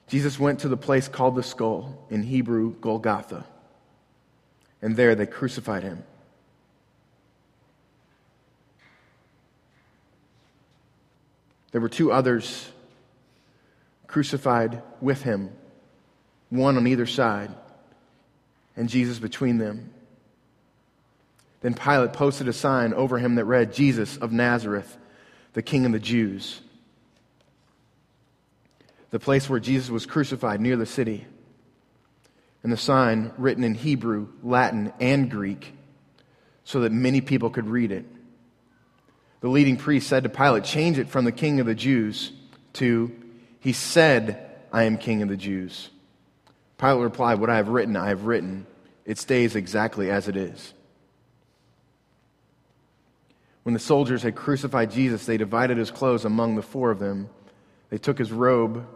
Jesus 0.08 0.38
went 0.38 0.60
to 0.60 0.68
the 0.68 0.78
place 0.78 1.08
called 1.08 1.36
the 1.36 1.42
skull, 1.42 2.06
in 2.12 2.22
Hebrew, 2.22 2.76
Golgotha. 2.76 3.46
And 4.84 4.96
there 4.96 5.16
they 5.16 5.26
crucified 5.26 5.82
him. 5.82 6.04
There 11.74 11.82
were 11.82 11.90
two 11.90 12.12
others 12.12 12.72
crucified 14.06 14.84
with 15.02 15.24
him, 15.24 15.50
one 16.50 16.78
on 16.78 16.86
either 16.88 17.08
side, 17.08 17.50
and 18.78 18.88
Jesus 18.88 19.18
between 19.18 19.58
them. 19.58 19.92
Then 21.62 21.74
Pilate 21.74 22.14
posted 22.14 22.48
a 22.48 22.54
sign 22.54 22.94
over 22.94 23.18
him 23.18 23.36
that 23.36 23.46
read, 23.46 23.74
Jesus 23.74 24.18
of 24.18 24.32
Nazareth, 24.32 24.98
the 25.54 25.64
King 25.64 25.88
of 25.88 25.94
the 25.94 26.00
Jews. 26.00 26.62
The 29.10 29.20
place 29.20 29.50
where 29.50 29.60
Jesus 29.60 29.90
was 29.90 30.06
crucified 30.06 30.62
near 30.62 30.78
the 30.78 30.86
city. 30.86 31.26
And 32.62 32.72
the 32.72 32.78
sign 32.78 33.32
written 33.38 33.64
in 33.64 33.74
Hebrew, 33.74 34.28
Latin, 34.44 34.94
and 35.00 35.30
Greek 35.30 35.74
so 36.66 36.82
that 36.82 36.92
many 36.92 37.20
people 37.20 37.50
could 37.50 37.68
read 37.68 37.92
it 37.92 38.06
the 39.44 39.50
leading 39.50 39.76
priest 39.76 40.08
said 40.08 40.24
to 40.24 40.30
Pilate, 40.30 40.64
Change 40.64 40.98
it 40.98 41.10
from 41.10 41.26
the 41.26 41.32
king 41.34 41.60
of 41.60 41.66
the 41.66 41.76
Jews 41.76 42.32
to, 42.74 43.12
He 43.60 43.74
said, 43.74 44.50
I 44.72 44.84
am 44.84 44.98
king 44.98 45.22
of 45.22 45.28
the 45.28 45.36
Jews. 45.36 45.90
Pilate 46.78 47.04
replied, 47.04 47.40
What 47.42 47.50
I 47.50 47.58
have 47.58 47.68
written, 47.68 47.98
I 47.98 48.08
have 48.08 48.24
written. 48.24 48.66
It 49.06 49.18
stays 49.18 49.58
exactly 49.58 50.10
as 50.10 50.30
it 50.30 50.38
is. 50.38 50.74
When 53.64 53.74
the 53.74 53.80
soldiers 53.80 54.24
had 54.24 54.34
crucified 54.34 54.92
Jesus, 54.92 55.26
they 55.26 55.36
divided 55.36 55.76
his 55.76 55.92
clothes 55.92 56.24
among 56.24 56.56
the 56.56 56.62
four 56.62 56.90
of 56.90 57.00
them. 57.00 57.28
They 57.90 57.98
took 57.98 58.18
his 58.18 58.32
robe, 58.32 58.88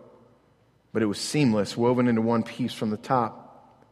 but 0.94 1.02
it 1.04 1.08
was 1.08 1.20
seamless, 1.20 1.76
woven 1.76 2.08
into 2.08 2.22
one 2.22 2.44
piece 2.44 2.74
from 2.74 2.90
the 2.90 2.96
top. 2.96 3.84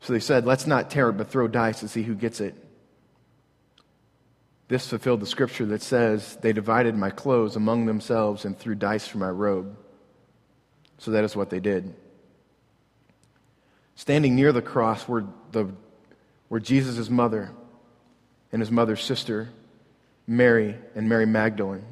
So 0.00 0.12
they 0.12 0.18
said, 0.18 0.44
Let's 0.44 0.66
not 0.66 0.90
tear 0.90 1.10
it, 1.10 1.18
but 1.18 1.30
throw 1.30 1.46
dice 1.46 1.78
to 1.80 1.88
see 1.88 2.02
who 2.02 2.16
gets 2.16 2.40
it. 2.40 2.63
This 4.68 4.88
fulfilled 4.88 5.20
the 5.20 5.26
scripture 5.26 5.66
that 5.66 5.82
says, 5.82 6.38
They 6.40 6.52
divided 6.52 6.96
my 6.96 7.10
clothes 7.10 7.56
among 7.56 7.86
themselves 7.86 8.44
and 8.44 8.58
threw 8.58 8.74
dice 8.74 9.06
for 9.06 9.18
my 9.18 9.28
robe. 9.28 9.76
So 10.98 11.10
that 11.10 11.24
is 11.24 11.36
what 11.36 11.50
they 11.50 11.60
did. 11.60 11.94
Standing 13.94 14.34
near 14.34 14.52
the 14.52 14.62
cross 14.62 15.06
were, 15.06 15.24
the, 15.52 15.70
were 16.48 16.60
Jesus' 16.60 17.10
mother 17.10 17.50
and 18.52 18.60
his 18.60 18.70
mother's 18.70 19.02
sister, 19.02 19.50
Mary 20.26 20.76
and 20.94 21.08
Mary 21.08 21.26
Magdalene. 21.26 21.84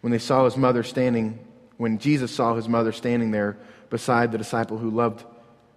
When 0.00 0.10
they 0.10 0.18
saw 0.18 0.44
his 0.44 0.56
mother 0.56 0.82
standing, 0.82 1.38
when 1.76 1.98
Jesus 1.98 2.34
saw 2.34 2.54
his 2.54 2.68
mother 2.68 2.92
standing 2.92 3.30
there 3.30 3.56
beside 3.88 4.32
the 4.32 4.38
disciple 4.38 4.78
who 4.78 4.90
loved 4.90 5.24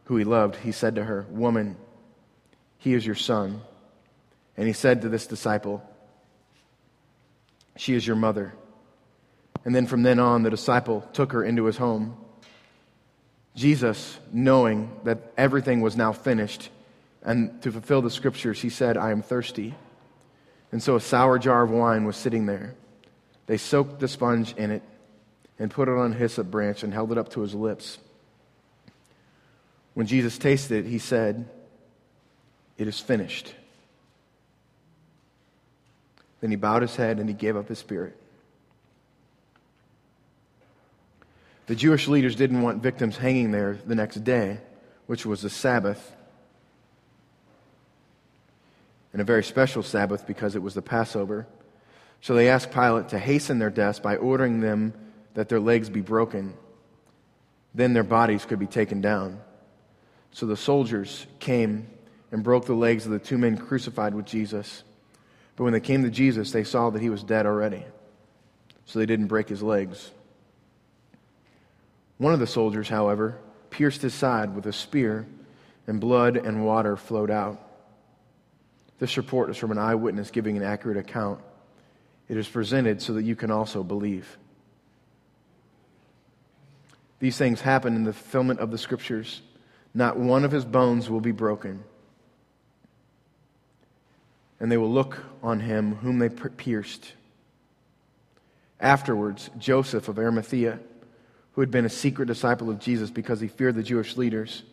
who 0.06 0.16
he 0.16 0.24
loved, 0.24 0.56
he 0.56 0.72
said 0.72 0.96
to 0.96 1.04
her, 1.04 1.26
Woman, 1.30 1.76
he 2.78 2.94
is 2.94 3.06
your 3.06 3.16
son. 3.16 3.62
And 4.58 4.68
he 4.68 4.74
said 4.74 5.04
to 5.04 5.10
this 5.10 5.28
disciple, 5.28 5.88
She 7.78 7.94
is 7.94 8.06
your 8.06 8.16
mother. 8.16 8.54
And 9.64 9.76
then 9.76 9.86
from 9.86 10.04
then 10.04 10.20
on, 10.20 10.44
the 10.44 10.50
disciple 10.50 11.08
took 11.14 11.32
her 11.34 11.44
into 11.44 11.66
his 11.66 11.78
home. 11.78 12.18
Jesus, 13.56 14.20
knowing 14.32 14.92
that 15.04 15.34
everything 15.38 15.82
was 15.82 15.96
now 15.96 16.14
finished, 16.14 16.70
and 17.24 17.62
to 17.64 17.72
fulfill 17.72 18.02
the 18.02 18.10
scriptures, 18.10 18.62
he 18.62 18.70
said, 18.70 18.98
I 18.98 19.12
am 19.12 19.22
thirsty. 19.22 19.76
And 20.72 20.82
so 20.82 20.96
a 20.96 21.02
sour 21.02 21.40
jar 21.40 21.64
of 21.64 21.72
wine 21.72 22.06
was 22.06 22.16
sitting 22.16 22.46
there. 22.46 22.76
They 23.46 23.58
soaked 23.58 24.00
the 24.00 24.08
sponge 24.08 24.54
in 24.56 24.72
it 24.72 24.84
and 25.60 25.72
put 25.72 25.88
it 25.88 25.98
on 25.98 26.12
a 26.12 26.16
hyssop 26.16 26.52
branch 26.52 26.84
and 26.84 26.94
held 26.94 27.12
it 27.12 27.18
up 27.18 27.30
to 27.30 27.42
his 27.42 27.56
lips. 27.56 27.98
When 29.94 30.06
Jesus 30.06 30.38
tasted 30.38 30.86
it, 30.86 30.90
he 30.90 31.00
said, 31.00 31.50
It 32.78 32.88
is 32.88 33.00
finished. 33.00 33.54
Then 36.42 36.52
he 36.52 36.56
bowed 36.56 36.82
his 36.82 36.96
head 36.96 37.20
and 37.20 37.28
he 37.28 37.36
gave 37.36 37.56
up 37.56 37.68
his 37.68 37.80
spirit. 37.80 38.16
The 41.66 41.76
Jewish 41.76 42.08
leaders 42.08 42.36
didn't 42.36 42.62
want 42.62 42.82
victims 42.82 43.18
hanging 43.18 43.52
there 43.52 43.78
the 43.86 43.96
next 43.96 44.24
day, 44.24 44.60
which 45.06 45.26
was 45.26 45.42
the 45.42 45.50
Sabbath. 45.50 46.16
and 49.18 49.22
a 49.24 49.26
very 49.26 49.44
special 49.44 49.82
Sabbath 49.82 50.28
because 50.28 50.56
it 50.56 50.62
was 50.62 50.76
the 50.76 50.82
Passover. 50.84 51.48
So 52.22 52.36
they 52.36 52.50
asked 52.50 52.72
Pilate 52.72 53.10
to 53.10 53.18
hasten 53.18 53.58
their 53.58 53.72
deaths 53.72 54.00
by 54.00 54.16
ordering 54.16 54.60
them 54.62 54.94
that 55.34 55.50
their 55.50 55.60
legs 55.60 55.90
be 55.90 56.02
broken. 56.02 56.54
Then 57.74 57.94
their 57.94 58.04
bodies 58.04 58.46
could 58.46 58.60
be 58.60 58.68
taken 58.68 59.02
down. 59.02 59.40
So 60.32 60.46
the 60.46 60.56
soldiers 60.56 61.26
came 61.40 61.88
and 62.32 62.44
broke 62.44 62.68
the 62.68 62.76
legs 62.76 63.08
of 63.08 63.12
the 63.12 63.18
two 63.18 63.40
men 63.40 63.58
crucified 63.58 64.14
with 64.14 64.28
Jesus. 64.28 64.84
But 65.58 65.66
when 65.66 65.74
they 65.74 65.82
came 65.82 66.04
to 66.04 66.10
Jesus, 66.10 66.52
they 66.52 66.64
saw 66.64 66.92
that 66.92 67.02
he 67.02 67.10
was 67.10 67.24
dead 67.24 67.46
already. 67.46 67.84
So 68.86 69.00
they 69.00 69.06
didn't 69.06 69.28
break 69.28 69.50
his 69.50 69.62
legs. 69.62 70.12
One 72.20 72.34
of 72.34 72.40
the 72.40 72.48
soldiers, 72.48 72.88
however, 72.88 73.38
pierced 73.70 74.02
his 74.02 74.14
side 74.14 74.56
with 74.56 74.66
a 74.66 74.72
spear, 74.72 75.28
and 75.88 76.00
blood 76.00 76.38
and 76.38 76.64
water 76.64 76.96
flowed 76.96 77.32
out. 77.32 77.62
This 79.00 79.18
report 79.18 79.50
is 79.50 79.58
from 79.58 79.72
an 79.72 79.78
eyewitness 79.78 80.32
giving 80.32 80.58
an 80.58 80.64
accurate 80.64 80.98
account. 80.98 81.40
It 82.30 82.38
is 82.38 82.48
presented 82.48 83.02
so 83.02 83.14
that 83.14 83.24
you 83.24 83.36
can 83.36 83.52
also 83.52 83.84
believe. 83.84 84.38
These 87.20 87.38
things 87.38 87.62
happen 87.62 87.96
in 87.96 88.04
the 88.04 88.14
fulfillment 88.14 88.60
of 88.60 88.70
the 88.70 88.78
scriptures. 88.78 89.42
Not 89.94 90.18
one 90.18 90.46
of 90.46 90.52
his 90.52 90.66
bones 90.66 91.10
will 91.10 91.22
be 91.22 91.32
broken. 91.32 91.84
And 94.60 94.72
they 94.72 94.78
will 94.78 94.92
look 94.92 95.24
on 95.44 95.60
him 95.60 95.96
whom 95.96 96.20
they 96.20 96.30
pierced. 96.30 97.14
Afterwards, 98.80 99.50
Joseph 99.58 100.08
of 100.08 100.18
Arimathea, 100.18 100.80
who 101.54 101.62
had 101.62 101.72
been 101.72 101.86
a 101.86 101.90
secret 101.90 102.28
disciple 102.28 102.70
of 102.70 102.80
Jesus 102.80 103.10
because 103.10 103.40
he 103.40 103.48
feared 103.48 103.76
the 103.76 103.84
Jewish 103.84 104.18
leaders, 104.18 104.64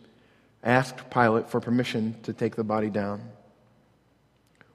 asked 0.63 1.11
Pilate 1.11 1.49
for 1.49 1.61
permission 1.61 2.17
to 2.23 2.33
take 2.33 2.57
the 2.57 2.65
body 2.65 2.91
down. 2.91 3.23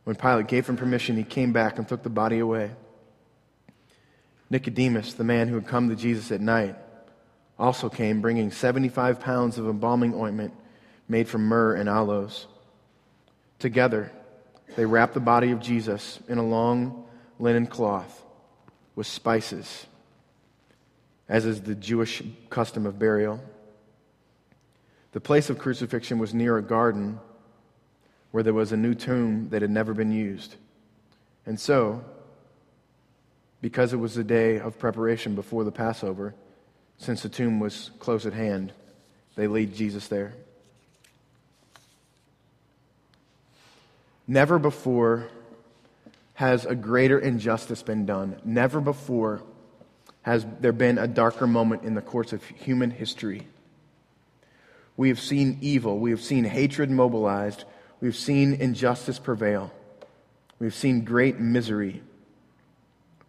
When 0.04 0.16
Pilate 0.16 0.48
gave 0.48 0.68
him 0.68 0.78
permission, 0.78 1.18
he 1.18 1.24
came 1.24 1.54
back 1.54 1.78
and 1.78 1.88
took 1.88 2.02
the 2.02 2.10
body 2.10 2.40
away. 2.40 2.72
Nicodemus, 4.50 5.14
the 5.14 5.24
man 5.24 5.48
who 5.48 5.56
had 5.56 5.68
come 5.68 5.90
to 5.90 5.96
Jesus 5.96 6.32
at 6.32 6.42
night, 6.42 6.76
also 7.60 7.90
came 7.90 8.22
bringing 8.22 8.52
75 8.52 9.20
pounds 9.20 9.58
of 9.58 9.68
embalming 9.68 10.16
ointment 10.16 10.54
made 11.08 11.28
from 11.28 11.44
myrrh 11.44 11.76
and 11.76 11.90
aloes. 11.90 12.48
Together, 13.60 14.12
they 14.76 14.86
wrapped 14.86 15.14
the 15.14 15.20
body 15.20 15.52
of 15.52 15.60
Jesus 15.60 16.20
in 16.28 16.38
a 16.38 16.46
long 16.46 17.06
linen 17.40 17.68
cloth 17.68 18.24
with 18.96 19.08
spices, 19.08 19.86
as 21.28 21.46
is 21.46 21.62
the 21.62 21.76
Jewish 21.76 22.22
custom 22.50 22.86
of 22.86 23.00
burial. 23.00 23.40
The 25.12 25.22
place 25.22 25.50
of 25.50 25.58
crucifixion 25.58 26.20
was 26.20 26.34
near 26.34 26.58
a 26.58 26.62
garden 26.62 27.20
where 28.32 28.44
there 28.44 28.54
was 28.54 28.72
a 28.72 28.78
new 28.78 28.94
tomb 28.94 29.50
that 29.50 29.62
had 29.62 29.72
never 29.72 29.94
been 29.94 30.12
used. 30.12 30.56
And 31.46 31.60
so, 31.60 32.04
because 33.62 33.92
it 33.92 33.98
was 33.98 34.14
the 34.14 34.24
day 34.24 34.60
of 34.60 34.78
preparation 34.78 35.36
before 35.36 35.64
the 35.64 35.72
Passover, 35.72 36.36
since 36.98 37.24
the 37.24 37.30
tomb 37.30 37.60
was 37.60 37.92
close 38.00 38.26
at 38.26 38.34
hand, 38.34 38.74
they 39.36 39.48
laid 39.48 39.74
Jesus 39.74 40.08
there. 40.08 40.34
Never 44.30 44.60
before 44.60 45.28
has 46.36 46.64
a 46.64 46.76
greater 46.76 47.18
injustice 47.18 47.82
been 47.82 48.06
done. 48.06 48.40
Never 48.46 48.80
before 48.80 49.42
has 50.22 50.46
there 50.60 50.72
been 50.72 51.00
a 51.00 51.08
darker 51.08 51.48
moment 51.48 51.82
in 51.82 51.96
the 51.96 52.02
course 52.04 52.32
of 52.32 52.44
human 52.44 52.92
history. 52.92 53.48
We 54.96 55.10
have 55.10 55.20
seen 55.20 55.58
evil, 55.62 55.98
we 55.98 56.12
have 56.12 56.22
seen 56.22 56.44
hatred 56.44 56.92
mobilized, 56.92 57.64
we've 58.02 58.16
seen 58.16 58.54
injustice 58.54 59.18
prevail, 59.18 59.74
we've 60.60 60.76
seen 60.76 61.04
great 61.06 61.40
misery, 61.40 62.04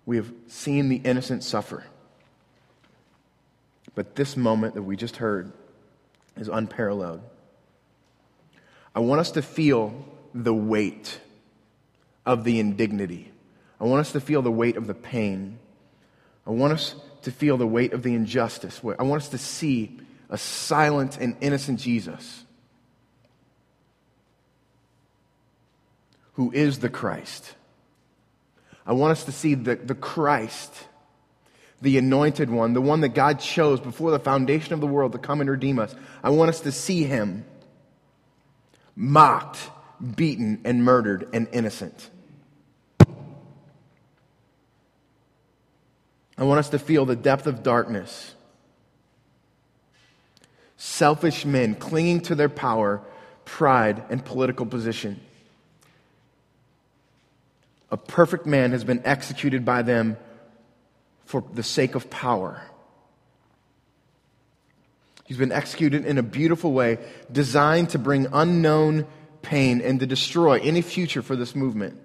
we 0.04 0.16
have 0.16 0.30
seen 0.48 0.90
the 0.90 0.96
innocent 0.96 1.44
suffer. 1.44 1.82
But 3.94 4.16
this 4.16 4.36
moment 4.36 4.74
that 4.74 4.82
we 4.82 4.96
just 4.96 5.16
heard 5.16 5.50
is 6.36 6.48
unparalleled. 6.48 7.22
I 8.94 9.00
want 9.00 9.22
us 9.22 9.30
to 9.30 9.40
feel 9.40 9.94
the 10.34 10.54
weight 10.54 11.20
of 12.24 12.44
the 12.44 12.60
indignity. 12.60 13.32
I 13.80 13.84
want 13.84 14.00
us 14.00 14.12
to 14.12 14.20
feel 14.20 14.42
the 14.42 14.50
weight 14.50 14.76
of 14.76 14.86
the 14.86 14.94
pain. 14.94 15.58
I 16.46 16.50
want 16.50 16.72
us 16.72 16.94
to 17.22 17.30
feel 17.30 17.56
the 17.56 17.66
weight 17.66 17.92
of 17.92 18.02
the 18.02 18.14
injustice. 18.14 18.80
I 18.98 19.02
want 19.02 19.22
us 19.22 19.28
to 19.30 19.38
see 19.38 19.98
a 20.28 20.38
silent 20.38 21.18
and 21.18 21.36
innocent 21.40 21.80
Jesus 21.80 22.44
who 26.34 26.52
is 26.52 26.78
the 26.78 26.88
Christ. 26.88 27.54
I 28.86 28.92
want 28.92 29.12
us 29.12 29.24
to 29.24 29.32
see 29.32 29.54
the, 29.54 29.76
the 29.76 29.94
Christ 29.94 30.72
the 31.82 31.96
anointed 31.96 32.50
one, 32.50 32.74
the 32.74 32.80
one 32.80 33.00
that 33.00 33.10
God 33.10 33.40
chose 33.40 33.80
before 33.80 34.10
the 34.10 34.18
foundation 34.18 34.74
of 34.74 34.80
the 34.80 34.86
world 34.86 35.12
to 35.12 35.18
come 35.18 35.40
and 35.40 35.48
redeem 35.48 35.78
us. 35.78 35.94
I 36.22 36.30
want 36.30 36.50
us 36.50 36.60
to 36.60 36.72
see 36.72 37.04
him 37.04 37.44
mocked, 38.94 39.58
beaten, 40.00 40.60
and 40.64 40.84
murdered 40.84 41.28
and 41.32 41.48
innocent. 41.52 42.10
I 46.38 46.44
want 46.44 46.58
us 46.58 46.70
to 46.70 46.78
feel 46.78 47.04
the 47.04 47.16
depth 47.16 47.46
of 47.46 47.62
darkness. 47.62 48.34
Selfish 50.78 51.44
men 51.44 51.74
clinging 51.74 52.22
to 52.22 52.34
their 52.34 52.48
power, 52.48 53.02
pride, 53.44 54.02
and 54.08 54.24
political 54.24 54.64
position. 54.64 55.20
A 57.90 57.98
perfect 57.98 58.46
man 58.46 58.70
has 58.70 58.84
been 58.84 59.02
executed 59.04 59.64
by 59.64 59.82
them 59.82 60.16
for 61.26 61.44
the 61.52 61.62
sake 61.62 61.94
of 61.94 62.08
power. 62.08 62.62
He's 65.26 65.36
been 65.36 65.52
executed 65.52 66.06
in 66.06 66.16
a 66.16 66.22
beautiful 66.22 66.72
way, 66.72 66.98
designed 67.30 67.90
to 67.90 67.98
bring 67.98 68.26
unknown 68.32 69.06
pain 69.42 69.81
and 69.81 70.00
to 70.00 70.07
destroy 70.07 70.59
any 70.61 70.83
future 70.83 71.22
for 71.22 71.37
this 71.37 71.55
movement. 71.55 72.00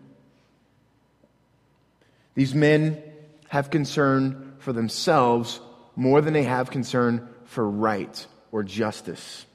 These 2.34 2.54
men 2.54 3.02
have 3.50 3.70
concern 3.70 4.56
for 4.60 4.74
themselves 4.74 5.60
more 5.96 6.22
than 6.22 6.34
they 6.34 6.44
have 6.44 6.70
concern 6.70 7.28
for 7.46 7.70
right 7.70 8.28
or 8.52 8.64
justice. 8.64 9.46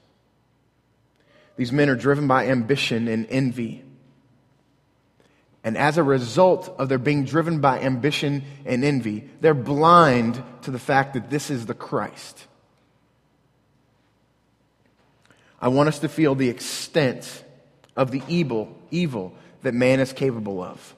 These 1.57 1.71
men 1.71 1.89
are 1.89 1.95
driven 1.95 2.27
by 2.27 2.47
ambition 2.47 3.07
and 3.07 3.27
envy. 3.29 3.83
And 5.63 5.77
as 5.77 5.97
a 5.99 6.03
result 6.03 6.73
of 6.79 6.89
their 6.89 6.97
being 6.97 7.23
driven 7.23 7.59
by 7.59 7.81
ambition 7.81 8.43
and 8.65 8.83
envy, 8.83 9.29
they're 9.41 9.53
blind 9.53 10.41
to 10.63 10.71
the 10.71 10.79
fact 10.79 11.13
that 11.13 11.29
this 11.29 11.51
is 11.51 11.67
the 11.67 11.75
Christ. 11.75 12.47
I 15.61 15.67
want 15.67 15.89
us 15.89 15.99
to 15.99 16.09
feel 16.09 16.33
the 16.33 16.49
extent 16.49 17.43
of 17.95 18.11
the 18.11 18.21
evil, 18.27 18.75
evil 18.89 19.33
that 19.63 19.73
man 19.73 19.99
is 19.99 20.13
capable 20.13 20.61
of. 20.61 20.95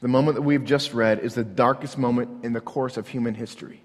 The 0.00 0.08
moment 0.08 0.36
that 0.36 0.42
we've 0.42 0.64
just 0.64 0.94
read 0.94 1.18
is 1.18 1.34
the 1.34 1.44
darkest 1.44 1.98
moment 1.98 2.44
in 2.44 2.52
the 2.52 2.60
course 2.60 2.96
of 2.96 3.08
human 3.08 3.34
history. 3.34 3.82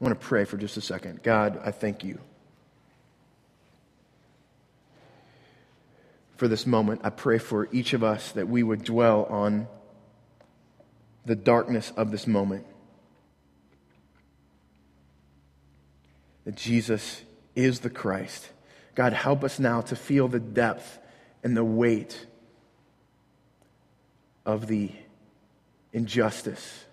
I 0.00 0.04
want 0.04 0.18
to 0.18 0.26
pray 0.26 0.44
for 0.44 0.56
just 0.56 0.76
a 0.76 0.80
second. 0.80 1.22
God, 1.22 1.60
I 1.62 1.70
thank 1.70 2.02
you 2.02 2.18
for 6.36 6.48
this 6.48 6.66
moment. 6.66 7.02
I 7.04 7.10
pray 7.10 7.38
for 7.38 7.68
each 7.70 7.92
of 7.92 8.02
us 8.02 8.32
that 8.32 8.48
we 8.48 8.62
would 8.62 8.82
dwell 8.82 9.26
on 9.26 9.68
the 11.26 11.36
darkness 11.36 11.92
of 11.98 12.10
this 12.10 12.26
moment. 12.26 12.64
That 16.44 16.56
Jesus 16.56 17.22
is 17.54 17.80
the 17.80 17.90
Christ. 17.90 18.48
God, 18.94 19.12
help 19.12 19.44
us 19.44 19.58
now 19.58 19.80
to 19.82 19.96
feel 19.96 20.28
the 20.28 20.40
depth 20.40 20.98
and 21.42 21.56
the 21.56 21.64
weight 21.64 22.26
of 24.44 24.66
the 24.66 24.92
injustice 25.92 26.84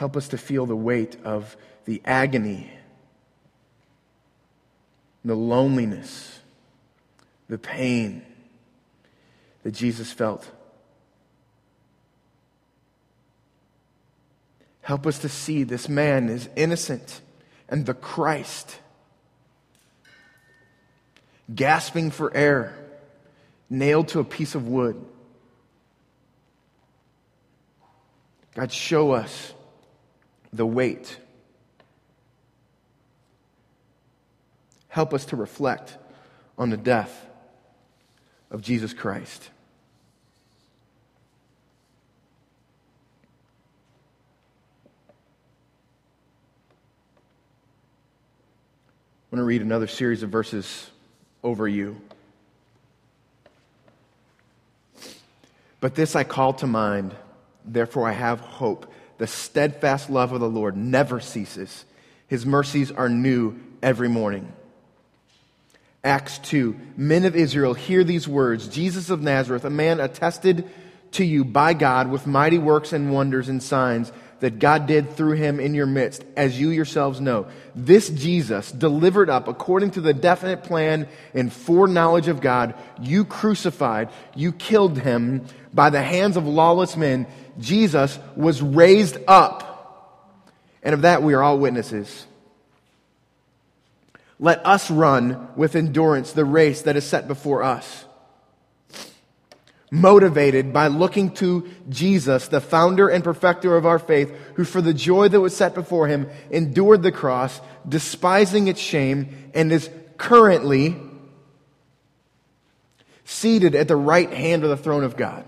Help 0.00 0.16
us 0.16 0.28
to 0.28 0.38
feel 0.38 0.64
the 0.64 0.74
weight 0.74 1.18
of 1.24 1.58
the 1.84 2.00
agony, 2.06 2.70
the 5.22 5.34
loneliness, 5.34 6.40
the 7.50 7.58
pain 7.58 8.24
that 9.62 9.72
Jesus 9.72 10.10
felt. 10.10 10.50
Help 14.80 15.06
us 15.06 15.18
to 15.18 15.28
see 15.28 15.64
this 15.64 15.86
man 15.86 16.30
is 16.30 16.48
innocent 16.56 17.20
and 17.70 17.86
the 17.86 17.94
Christ, 17.94 18.78
gasping 21.54 22.10
for 22.10 22.36
air, 22.36 22.76
nailed 23.70 24.08
to 24.08 24.18
a 24.18 24.24
piece 24.24 24.56
of 24.56 24.66
wood. 24.66 25.02
God, 28.54 28.72
show 28.72 29.12
us 29.12 29.54
the 30.52 30.66
weight. 30.66 31.16
Help 34.88 35.14
us 35.14 35.24
to 35.26 35.36
reflect 35.36 35.96
on 36.58 36.70
the 36.70 36.76
death 36.76 37.26
of 38.50 38.60
Jesus 38.60 38.92
Christ. 38.92 39.48
I 49.30 49.36
want 49.36 49.42
to 49.42 49.46
read 49.46 49.62
another 49.62 49.86
series 49.86 50.24
of 50.24 50.30
verses 50.30 50.90
over 51.44 51.68
you. 51.68 52.00
But 55.78 55.94
this 55.94 56.16
I 56.16 56.24
call 56.24 56.54
to 56.54 56.66
mind, 56.66 57.14
therefore 57.64 58.08
I 58.08 58.12
have 58.12 58.40
hope. 58.40 58.92
The 59.18 59.28
steadfast 59.28 60.10
love 60.10 60.32
of 60.32 60.40
the 60.40 60.48
Lord 60.48 60.76
never 60.76 61.20
ceases, 61.20 61.84
His 62.26 62.44
mercies 62.44 62.90
are 62.90 63.08
new 63.08 63.56
every 63.80 64.08
morning. 64.08 64.52
Acts 66.02 66.38
2 66.38 66.74
Men 66.96 67.24
of 67.24 67.36
Israel, 67.36 67.74
hear 67.74 68.02
these 68.02 68.26
words 68.26 68.66
Jesus 68.66 69.10
of 69.10 69.22
Nazareth, 69.22 69.64
a 69.64 69.70
man 69.70 70.00
attested 70.00 70.68
to 71.12 71.24
you 71.24 71.44
by 71.44 71.72
God 71.72 72.10
with 72.10 72.26
mighty 72.26 72.58
works 72.58 72.92
and 72.92 73.12
wonders 73.12 73.48
and 73.48 73.62
signs 73.62 74.10
that 74.40 74.58
God 74.58 74.86
did 74.86 75.16
through 75.16 75.32
him 75.32 75.60
in 75.60 75.74
your 75.74 75.86
midst, 75.86 76.24
as 76.36 76.58
you 76.58 76.70
yourselves 76.70 77.20
know. 77.20 77.46
This 77.74 78.08
Jesus, 78.08 78.72
delivered 78.72 79.30
up 79.30 79.48
according 79.48 79.92
to 79.92 80.00
the 80.00 80.14
definite 80.14 80.64
plan 80.64 81.08
and 81.34 81.52
foreknowledge 81.52 82.28
of 82.28 82.40
God, 82.40 82.74
you 83.00 83.24
crucified, 83.24 84.08
you 84.34 84.52
killed 84.52 84.98
him 84.98 85.44
by 85.72 85.90
the 85.90 86.02
hands 86.02 86.36
of 86.36 86.46
lawless 86.46 86.96
men. 86.96 87.26
Jesus 87.58 88.18
was 88.34 88.60
raised 88.60 89.18
up. 89.28 89.66
And 90.82 90.94
of 90.94 91.02
that 91.02 91.22
we 91.22 91.34
are 91.34 91.42
all 91.42 91.58
witnesses. 91.58 92.26
Let 94.38 94.64
us 94.66 94.90
run 94.90 95.48
with 95.54 95.76
endurance 95.76 96.32
the 96.32 96.46
race 96.46 96.82
that 96.82 96.96
is 96.96 97.04
set 97.04 97.28
before 97.28 97.62
us 97.62 98.06
motivated 99.90 100.72
by 100.72 100.86
looking 100.86 101.32
to 101.34 101.68
Jesus, 101.88 102.48
the 102.48 102.60
founder 102.60 103.08
and 103.08 103.24
perfecter 103.24 103.76
of 103.76 103.86
our 103.86 103.98
faith, 103.98 104.32
who 104.54 104.64
for 104.64 104.80
the 104.80 104.94
joy 104.94 105.28
that 105.28 105.40
was 105.40 105.56
set 105.56 105.74
before 105.74 106.06
him 106.06 106.28
endured 106.50 107.02
the 107.02 107.12
cross, 107.12 107.60
despising 107.88 108.68
its 108.68 108.80
shame, 108.80 109.50
and 109.52 109.72
is 109.72 109.90
currently 110.16 110.96
seated 113.24 113.74
at 113.74 113.88
the 113.88 113.96
right 113.96 114.32
hand 114.32 114.62
of 114.62 114.70
the 114.70 114.76
throne 114.76 115.04
of 115.04 115.16
God. 115.16 115.44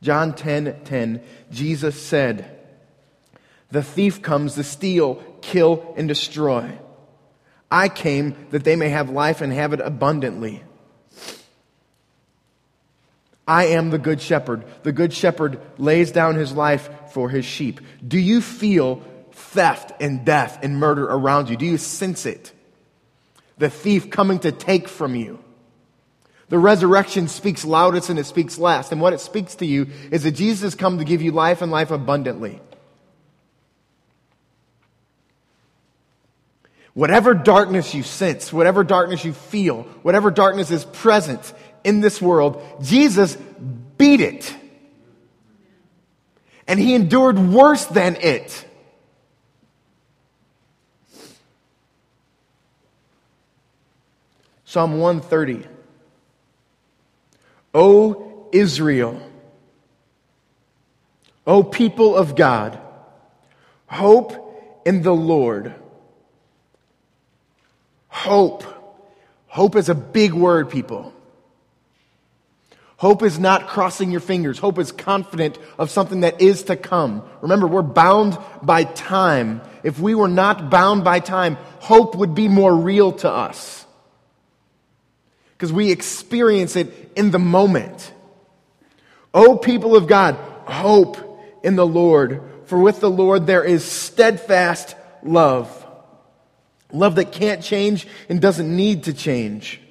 John 0.00 0.34
10 0.34 0.80
10, 0.84 1.22
Jesus 1.52 2.00
said, 2.00 2.58
The 3.70 3.84
thief 3.84 4.20
comes 4.20 4.56
to 4.56 4.64
steal, 4.64 5.22
kill, 5.42 5.94
and 5.96 6.08
destroy. 6.08 6.78
I 7.70 7.88
came 7.88 8.48
that 8.50 8.64
they 8.64 8.74
may 8.74 8.88
have 8.88 9.10
life 9.10 9.40
and 9.40 9.52
have 9.52 9.72
it 9.72 9.80
abundantly. 9.80 10.64
I 13.46 13.66
am 13.66 13.90
the 13.90 13.98
good 13.98 14.20
shepherd. 14.20 14.64
The 14.82 14.92
good 14.92 15.12
shepherd 15.12 15.60
lays 15.78 16.12
down 16.12 16.36
his 16.36 16.52
life 16.52 16.88
for 17.12 17.28
his 17.28 17.44
sheep. 17.44 17.80
Do 18.06 18.18
you 18.18 18.40
feel 18.40 19.02
theft 19.32 19.92
and 20.00 20.24
death 20.24 20.60
and 20.62 20.78
murder 20.78 21.04
around 21.04 21.48
you? 21.48 21.56
Do 21.56 21.66
you 21.66 21.78
sense 21.78 22.24
it? 22.26 22.52
The 23.58 23.70
thief 23.70 24.10
coming 24.10 24.38
to 24.40 24.52
take 24.52 24.88
from 24.88 25.14
you. 25.14 25.42
The 26.48 26.58
resurrection 26.58 27.28
speaks 27.28 27.64
loudest 27.64 28.10
and 28.10 28.18
it 28.18 28.26
speaks 28.26 28.58
last. 28.58 28.92
And 28.92 29.00
what 29.00 29.12
it 29.12 29.20
speaks 29.20 29.56
to 29.56 29.66
you 29.66 29.88
is 30.10 30.22
that 30.24 30.32
Jesus 30.32 30.62
has 30.62 30.74
come 30.74 30.98
to 30.98 31.04
give 31.04 31.22
you 31.22 31.32
life 31.32 31.62
and 31.62 31.72
life 31.72 31.90
abundantly. 31.90 32.60
Whatever 36.94 37.32
darkness 37.32 37.94
you 37.94 38.02
sense, 38.02 38.52
whatever 38.52 38.84
darkness 38.84 39.24
you 39.24 39.32
feel, 39.32 39.84
whatever 40.02 40.30
darkness 40.30 40.70
is 40.70 40.84
present 40.84 41.54
in 41.84 42.00
this 42.00 42.20
world, 42.20 42.62
Jesus 42.80 43.36
beat 43.98 44.20
it. 44.20 44.54
And 46.66 46.78
he 46.78 46.94
endured 46.94 47.38
worse 47.38 47.84
than 47.86 48.16
it. 48.16 48.66
Psalm 54.64 54.98
130. 54.98 55.68
O 57.74 58.48
Israel, 58.52 59.20
O 61.46 61.62
people 61.62 62.16
of 62.16 62.36
God, 62.36 62.78
hope 63.86 64.82
in 64.84 65.02
the 65.02 65.12
Lord. 65.12 65.74
Hope. 68.08 68.64
Hope 69.46 69.76
is 69.76 69.88
a 69.88 69.94
big 69.94 70.32
word, 70.32 70.70
people. 70.70 71.12
Hope 73.02 73.24
is 73.24 73.36
not 73.36 73.66
crossing 73.66 74.12
your 74.12 74.20
fingers. 74.20 74.60
Hope 74.60 74.78
is 74.78 74.92
confident 74.92 75.58
of 75.76 75.90
something 75.90 76.20
that 76.20 76.40
is 76.40 76.62
to 76.62 76.76
come. 76.76 77.24
Remember, 77.40 77.66
we're 77.66 77.82
bound 77.82 78.38
by 78.62 78.84
time. 78.84 79.60
If 79.82 79.98
we 79.98 80.14
were 80.14 80.28
not 80.28 80.70
bound 80.70 81.02
by 81.02 81.18
time, 81.18 81.56
hope 81.80 82.14
would 82.14 82.36
be 82.36 82.46
more 82.46 82.72
real 82.72 83.10
to 83.10 83.28
us. 83.28 83.84
Because 85.54 85.72
we 85.72 85.90
experience 85.90 86.76
it 86.76 87.10
in 87.16 87.32
the 87.32 87.40
moment. 87.40 88.12
O 89.34 89.56
people 89.56 89.96
of 89.96 90.06
God, 90.06 90.36
hope 90.64 91.40
in 91.64 91.74
the 91.74 91.84
Lord, 91.84 92.40
for 92.66 92.78
with 92.78 93.00
the 93.00 93.10
Lord 93.10 93.48
there 93.48 93.64
is 93.64 93.84
steadfast 93.84 94.94
love. 95.24 95.68
Love 96.92 97.16
that 97.16 97.32
can't 97.32 97.64
change 97.64 98.06
and 98.28 98.40
doesn't 98.40 98.76
need 98.76 99.02
to 99.02 99.12
change. 99.12 99.81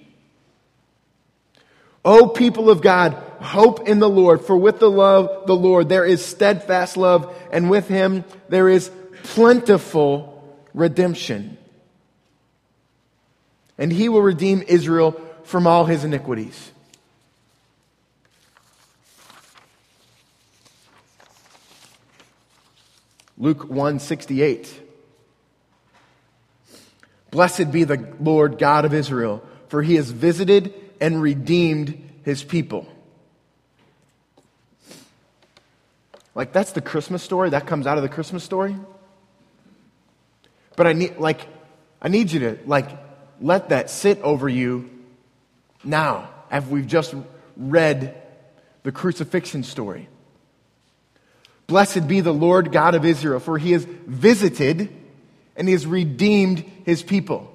O 2.03 2.27
people 2.27 2.69
of 2.69 2.81
God, 2.81 3.13
hope 3.39 3.87
in 3.87 3.99
the 3.99 4.09
Lord, 4.09 4.41
for 4.41 4.57
with 4.57 4.79
the 4.79 4.89
love, 4.89 5.45
the 5.45 5.55
Lord, 5.55 5.87
there 5.87 6.05
is 6.05 6.25
steadfast 6.25 6.97
love, 6.97 7.35
and 7.51 7.69
with 7.69 7.87
him 7.87 8.23
there 8.49 8.69
is 8.69 8.89
plentiful 9.23 10.59
redemption. 10.73 11.57
And 13.77 13.91
he 13.91 14.09
will 14.09 14.21
redeem 14.21 14.63
Israel 14.67 15.19
from 15.43 15.67
all 15.67 15.85
his 15.85 16.03
iniquities. 16.03 16.71
Luke 23.37 23.63
168. 23.63 24.81
Blessed 27.31 27.71
be 27.71 27.83
the 27.85 28.13
Lord 28.19 28.59
God 28.59 28.85
of 28.85 28.93
Israel, 28.93 29.43
for 29.67 29.81
he 29.81 29.95
has 29.95 30.11
visited 30.11 30.73
and 31.01 31.21
redeemed 31.21 32.21
his 32.23 32.43
people. 32.43 32.87
Like, 36.33 36.53
that's 36.53 36.71
the 36.71 36.81
Christmas 36.81 37.21
story. 37.23 37.49
That 37.49 37.67
comes 37.67 37.87
out 37.87 37.97
of 37.97 38.03
the 38.03 38.09
Christmas 38.09 38.43
story. 38.43 38.77
But 40.77 40.87
I 40.87 40.93
need, 40.93 41.17
like, 41.17 41.45
I 42.01 42.07
need 42.07 42.31
you 42.31 42.39
to, 42.41 42.59
like, 42.65 42.89
let 43.41 43.69
that 43.69 43.89
sit 43.89 44.21
over 44.21 44.47
you 44.47 44.89
now, 45.83 46.29
after 46.49 46.69
we've 46.69 46.87
just 46.87 47.13
read 47.57 48.15
the 48.83 48.91
crucifixion 48.91 49.63
story. 49.63 50.07
Blessed 51.67 52.07
be 52.07 52.21
the 52.21 52.33
Lord 52.33 52.71
God 52.71 52.95
of 52.95 53.03
Israel, 53.03 53.39
for 53.39 53.57
he 53.57 53.71
has 53.71 53.83
visited 53.85 54.95
and 55.55 55.67
he 55.67 55.71
has 55.73 55.87
redeemed 55.87 56.59
his 56.85 57.01
people. 57.03 57.50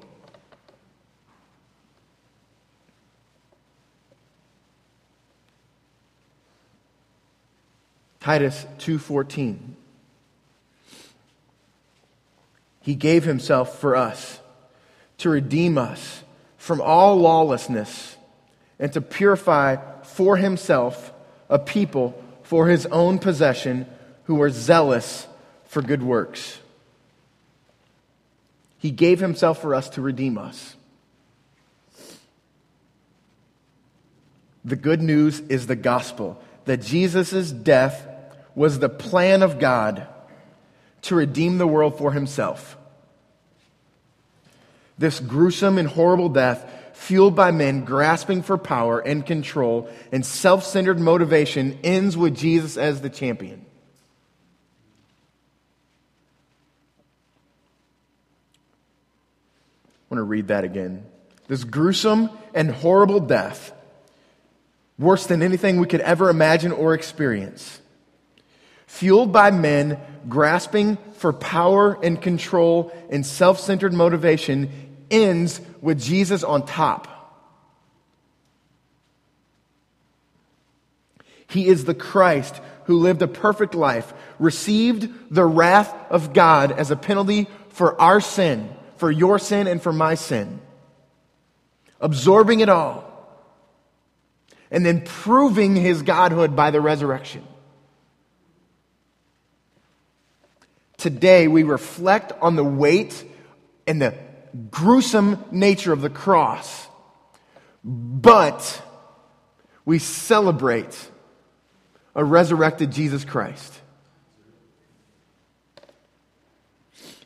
Titus 8.26 8.66
2:14 8.78 9.76
He 12.80 12.96
gave 12.96 13.22
himself 13.22 13.78
for 13.78 13.94
us 13.94 14.40
to 15.18 15.30
redeem 15.30 15.78
us 15.78 16.24
from 16.58 16.80
all 16.80 17.20
lawlessness 17.20 18.16
and 18.80 18.92
to 18.92 19.00
purify 19.00 19.76
for 20.02 20.38
himself 20.38 21.12
a 21.48 21.60
people 21.60 22.20
for 22.42 22.66
his 22.66 22.84
own 22.86 23.20
possession 23.20 23.86
who 24.24 24.42
are 24.42 24.50
zealous 24.50 25.28
for 25.66 25.80
good 25.80 26.02
works. 26.02 26.58
He 28.78 28.90
gave 28.90 29.20
himself 29.20 29.62
for 29.62 29.72
us 29.72 29.88
to 29.90 30.02
redeem 30.02 30.36
us. 30.36 30.74
The 34.64 34.74
good 34.74 35.00
news 35.00 35.38
is 35.48 35.68
the 35.68 35.76
gospel 35.76 36.42
that 36.64 36.82
Jesus' 36.82 37.52
death 37.52 38.05
was 38.56 38.80
the 38.80 38.88
plan 38.88 39.42
of 39.42 39.60
God 39.60 40.08
to 41.02 41.14
redeem 41.14 41.58
the 41.58 41.66
world 41.66 41.96
for 41.98 42.10
himself. 42.10 42.76
This 44.98 45.20
gruesome 45.20 45.78
and 45.78 45.86
horrible 45.86 46.30
death, 46.30 46.68
fueled 46.94 47.36
by 47.36 47.50
men 47.50 47.84
grasping 47.84 48.42
for 48.42 48.56
power 48.56 48.98
and 48.98 49.24
control 49.24 49.88
and 50.10 50.24
self 50.24 50.64
centered 50.64 50.98
motivation, 50.98 51.78
ends 51.84 52.16
with 52.16 52.34
Jesus 52.34 52.78
as 52.78 53.02
the 53.02 53.10
champion. 53.10 53.64
I 60.00 60.14
want 60.14 60.20
to 60.20 60.24
read 60.24 60.48
that 60.48 60.64
again. 60.64 61.04
This 61.46 61.62
gruesome 61.62 62.30
and 62.54 62.70
horrible 62.70 63.20
death, 63.20 63.72
worse 64.98 65.26
than 65.26 65.42
anything 65.42 65.78
we 65.78 65.86
could 65.86 66.00
ever 66.00 66.30
imagine 66.30 66.72
or 66.72 66.94
experience, 66.94 67.80
fueled 68.86 69.32
by 69.32 69.50
men 69.50 69.98
grasping 70.28 70.96
for 71.14 71.32
power 71.32 71.98
and 72.02 72.20
control 72.20 72.92
and 73.10 73.24
self 73.24 73.60
centered 73.60 73.92
motivation, 73.92 74.70
ends 75.10 75.60
with 75.80 76.00
Jesus 76.00 76.42
on 76.42 76.66
top. 76.66 77.12
He 81.48 81.68
is 81.68 81.84
the 81.84 81.94
Christ 81.94 82.60
who 82.84 82.98
lived 82.98 83.22
a 83.22 83.28
perfect 83.28 83.74
life, 83.74 84.12
received 84.38 85.08
the 85.30 85.44
wrath 85.44 85.94
of 86.10 86.32
God 86.32 86.72
as 86.72 86.90
a 86.90 86.96
penalty 86.96 87.48
for 87.70 88.00
our 88.00 88.20
sin, 88.20 88.68
for 88.96 89.10
your 89.10 89.38
sin 89.38 89.66
and 89.66 89.82
for 89.82 89.92
my 89.92 90.14
sin, 90.14 90.60
absorbing 92.00 92.60
it 92.60 92.68
all, 92.68 93.04
and 94.70 94.84
then 94.84 95.02
proving 95.02 95.76
his 95.76 96.02
godhood 96.02 96.56
by 96.56 96.70
the 96.70 96.80
resurrection. 96.80 97.46
Today, 101.06 101.46
we 101.46 101.62
reflect 101.62 102.32
on 102.42 102.56
the 102.56 102.64
weight 102.64 103.24
and 103.86 104.02
the 104.02 104.12
gruesome 104.72 105.44
nature 105.52 105.92
of 105.92 106.00
the 106.00 106.10
cross, 106.10 106.88
but 107.84 108.82
we 109.84 110.00
celebrate 110.00 110.98
a 112.16 112.24
resurrected 112.24 112.90
Jesus 112.90 113.24
Christ. 113.24 113.72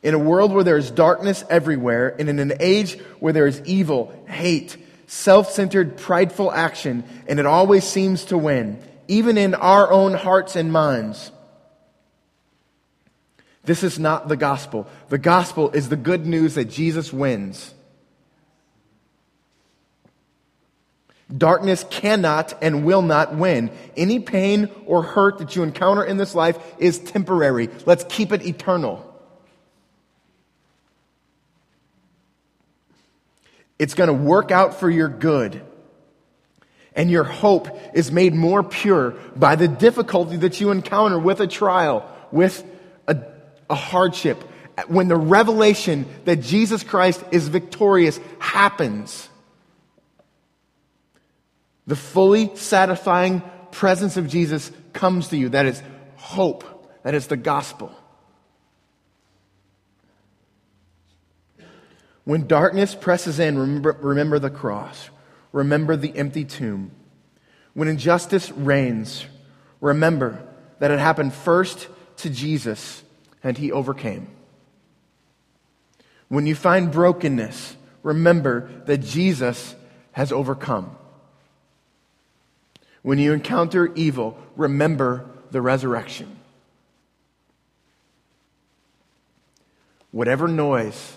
In 0.02 0.12
a 0.12 0.18
world 0.18 0.52
where 0.52 0.62
there 0.62 0.76
is 0.76 0.90
darkness 0.90 1.42
everywhere, 1.48 2.14
and 2.18 2.28
in 2.28 2.38
an 2.38 2.52
age 2.60 3.00
where 3.18 3.32
there 3.32 3.46
is 3.46 3.62
evil, 3.64 4.12
hate, 4.28 4.76
self 5.06 5.52
centered, 5.52 5.96
prideful 5.96 6.52
action, 6.52 7.02
and 7.26 7.40
it 7.40 7.46
always 7.46 7.84
seems 7.84 8.26
to 8.26 8.36
win, 8.36 8.78
even 9.08 9.38
in 9.38 9.54
our 9.54 9.90
own 9.90 10.12
hearts 10.12 10.54
and 10.54 10.70
minds. 10.70 11.32
This 13.64 13.83
is 13.83 13.99
not 13.99 14.29
the 14.29 14.37
gospel. 14.37 14.88
The 15.09 15.18
gospel 15.18 15.70
is 15.70 15.88
the 15.88 15.96
good 15.96 16.27
news 16.27 16.55
that 16.55 16.66
Jesus 16.66 17.12
wins. 17.12 17.75
Darkness 21.37 21.85
cannot 21.90 22.55
and 22.61 22.85
will 22.85 23.03
not 23.03 23.37
win. 23.37 23.70
Any 23.96 24.18
pain 24.18 24.68
or 24.87 25.03
hurt 25.03 25.38
that 25.38 25.55
you 25.55 25.62
encounter 25.62 26.03
in 26.03 26.16
this 26.16 26.35
life 26.35 26.59
is 26.79 26.99
temporary. 26.99 27.68
Let's 27.87 28.05
keep 28.09 28.33
it 28.33 28.44
eternal. 28.44 29.07
It's 33.79 33.94
going 33.94 34.09
to 34.09 34.14
work 34.14 34.51
out 34.51 34.81
for 34.81 34.90
your 34.90 35.09
good. 35.09 35.62
And 36.96 37.11
your 37.11 37.25
hope 37.25 37.68
is 37.94 38.11
made 38.11 38.35
more 38.35 38.64
pure 38.64 39.12
by 39.37 39.55
the 39.55 39.68
difficulty 39.68 40.37
that 40.38 40.61
you 40.61 40.70
encounter 40.73 41.18
with 41.18 41.40
a 41.40 41.46
trial, 41.46 42.11
with 42.33 42.64
a 43.70 43.74
hardship. 43.74 44.42
When 44.88 45.09
the 45.09 45.16
revelation 45.16 46.06
that 46.26 46.37
Jesus 46.37 46.83
Christ 46.83 47.22
is 47.30 47.48
victorious 47.48 48.20
happens 48.38 49.30
the 51.90 51.96
fully 51.96 52.54
satisfying 52.54 53.42
presence 53.72 54.16
of 54.16 54.28
Jesus 54.28 54.70
comes 54.92 55.28
to 55.28 55.37
you. 55.37 55.48
That 55.48 55.66
is 55.66 55.83
hope. 56.14 56.62
That 57.02 57.14
is 57.14 57.26
the 57.26 57.37
gospel. 57.37 57.92
When 62.22 62.46
darkness 62.46 62.94
presses 62.94 63.40
in, 63.40 63.59
remember, 63.59 63.98
remember 64.00 64.38
the 64.38 64.50
cross. 64.50 65.11
Remember 65.50 65.96
the 65.96 66.16
empty 66.16 66.44
tomb. 66.44 66.92
When 67.74 67.88
injustice 67.88 68.52
reigns, 68.52 69.24
remember 69.80 70.46
that 70.78 70.92
it 70.92 71.00
happened 71.00 71.35
first 71.35 71.88
to 72.18 72.30
Jesus 72.30 73.02
and 73.42 73.57
he 73.59 73.72
overcame. 73.72 74.29
When 76.29 76.46
you 76.46 76.55
find 76.55 76.92
brokenness, 76.92 77.76
remember 78.03 78.70
that 78.87 78.98
Jesus 78.98 79.74
has 80.12 80.33
overcome. 80.33 80.96
When 83.03 83.18
you 83.18 83.33
encounter 83.33 83.92
evil, 83.94 84.38
remember 84.57 85.26
the 85.50 85.61
resurrection. 85.61 86.37
Whatever 90.12 90.48
noise 90.48 91.16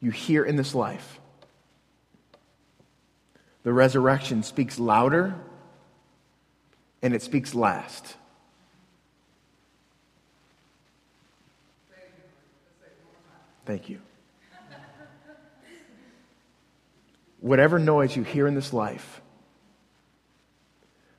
you 0.00 0.10
hear 0.10 0.44
in 0.44 0.56
this 0.56 0.74
life, 0.74 1.20
the 3.62 3.72
resurrection 3.72 4.42
speaks 4.42 4.78
louder 4.78 5.34
and 7.02 7.14
it 7.14 7.22
speaks 7.22 7.54
last. 7.54 8.16
Thank 13.64 13.88
you. 13.88 14.00
Whatever 17.40 17.78
noise 17.78 18.16
you 18.16 18.22
hear 18.22 18.46
in 18.46 18.54
this 18.54 18.72
life, 18.72 19.20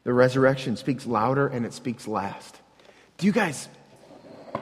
the 0.03 0.13
resurrection 0.13 0.75
speaks 0.77 1.05
louder 1.05 1.47
and 1.47 1.65
it 1.65 1.73
speaks 1.73 2.07
last. 2.07 2.55
Do 3.17 3.27
you 3.27 3.31
guys 3.33 3.67
do 4.53 4.59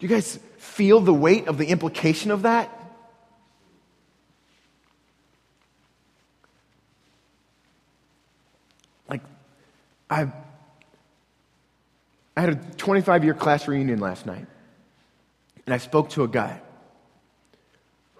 you 0.00 0.08
guys 0.08 0.38
feel 0.58 1.00
the 1.00 1.14
weight 1.14 1.46
of 1.46 1.58
the 1.58 1.66
implication 1.66 2.30
of 2.30 2.42
that? 2.42 2.70
Like 9.08 9.22
I 10.10 10.32
I 12.36 12.40
had 12.40 12.50
a 12.50 12.56
25 12.76 13.24
year 13.24 13.34
class 13.34 13.68
reunion 13.68 14.00
last 14.00 14.26
night. 14.26 14.46
And 15.66 15.74
I 15.74 15.78
spoke 15.78 16.10
to 16.10 16.24
a 16.24 16.28
guy 16.28 16.60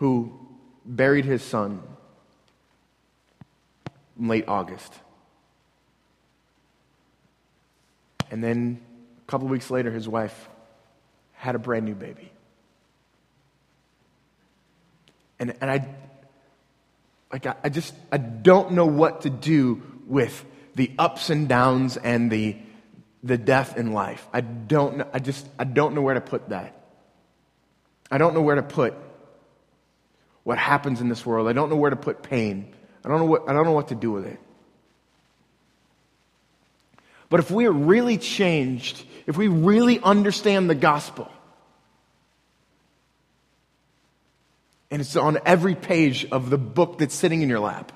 who 0.03 0.33
buried 0.85 1.25
his 1.25 1.41
son 1.41 1.81
in 4.19 4.27
late 4.27 4.49
August. 4.49 4.93
And 8.29 8.43
then 8.43 8.81
a 9.25 9.31
couple 9.31 9.47
weeks 9.47 9.71
later, 9.71 9.93
his 9.93 10.09
wife 10.09 10.49
had 11.35 11.55
a 11.55 11.61
brand 11.61 11.85
new 11.85 11.95
baby. 11.95 12.33
And, 15.39 15.55
and 15.61 15.71
I, 15.71 15.87
like, 17.31 17.47
I, 17.47 17.55
I 17.63 17.69
just, 17.69 17.95
I 18.11 18.17
don't 18.17 18.73
know 18.73 18.87
what 18.87 19.21
to 19.21 19.31
do 19.31 19.83
with 20.09 20.45
the 20.75 20.91
ups 20.99 21.31
and 21.31 21.49
downs 21.49 21.97
and 21.97 22.29
the, 22.29 22.57
the 23.23 23.39
death 23.39 23.77
in 23.77 23.93
life. 23.93 24.27
I 24.33 24.41
don't 24.41 24.97
know, 24.97 25.09
I 25.13 25.21
just, 25.21 25.47
I 25.61 25.63
don't 25.63 25.95
know 25.95 26.03
where 26.03 26.15
to 26.15 26.21
put 26.21 26.49
that. 26.49 26.75
I 28.11 28.19
don't 28.19 28.35
know 28.35 28.43
where 28.43 28.57
to 28.57 28.65
put 28.65 28.95
what 30.45 30.59
happens 30.59 31.01
in 31.01 31.09
this 31.09 31.25
world. 31.25 31.49
I 31.49 31.53
don't 31.53 31.71
know 31.71 31.77
where 31.77 31.91
to 31.91 31.97
put 31.97 32.23
pain. 32.23 32.73
I 33.05 33.09
don't 33.09 33.19
know 33.19 33.27
what, 33.27 33.49
I 33.49 33.53
don't 33.53 33.65
know 33.65 33.73
what 33.73 33.89
to 33.89 33.95
do 33.95 34.11
with 34.11 34.27
it. 34.27 34.39
But 37.29 37.41
if 37.41 37.51
we 37.51 37.67
are 37.67 37.73
really 37.73 38.19
changed, 38.19 39.05
if 39.27 39.37
we 39.37 39.49
really 39.49 39.99
understand 40.01 40.69
the 40.69 40.75
gospel, 40.75 41.31
and 44.91 45.01
it's 45.01 45.17
on 45.17 45.39
every 45.47 45.75
page 45.75 46.27
of 46.31 46.51
the 46.51 46.59
book 46.59 46.99
that's 46.99 47.15
sitting 47.15 47.41
in 47.41 47.49
your 47.49 47.61
lap, 47.61 47.93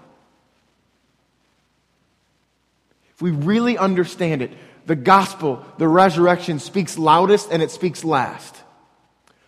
if 3.14 3.20
we 3.20 3.30
really 3.30 3.76
understand 3.76 4.42
it, 4.42 4.52
the 4.86 4.96
gospel, 4.96 5.64
the 5.78 5.88
resurrection 5.88 6.58
speaks 6.58 6.96
loudest 6.96 7.50
and 7.50 7.62
it 7.62 7.70
speaks 7.70 8.04
last. 8.04 8.56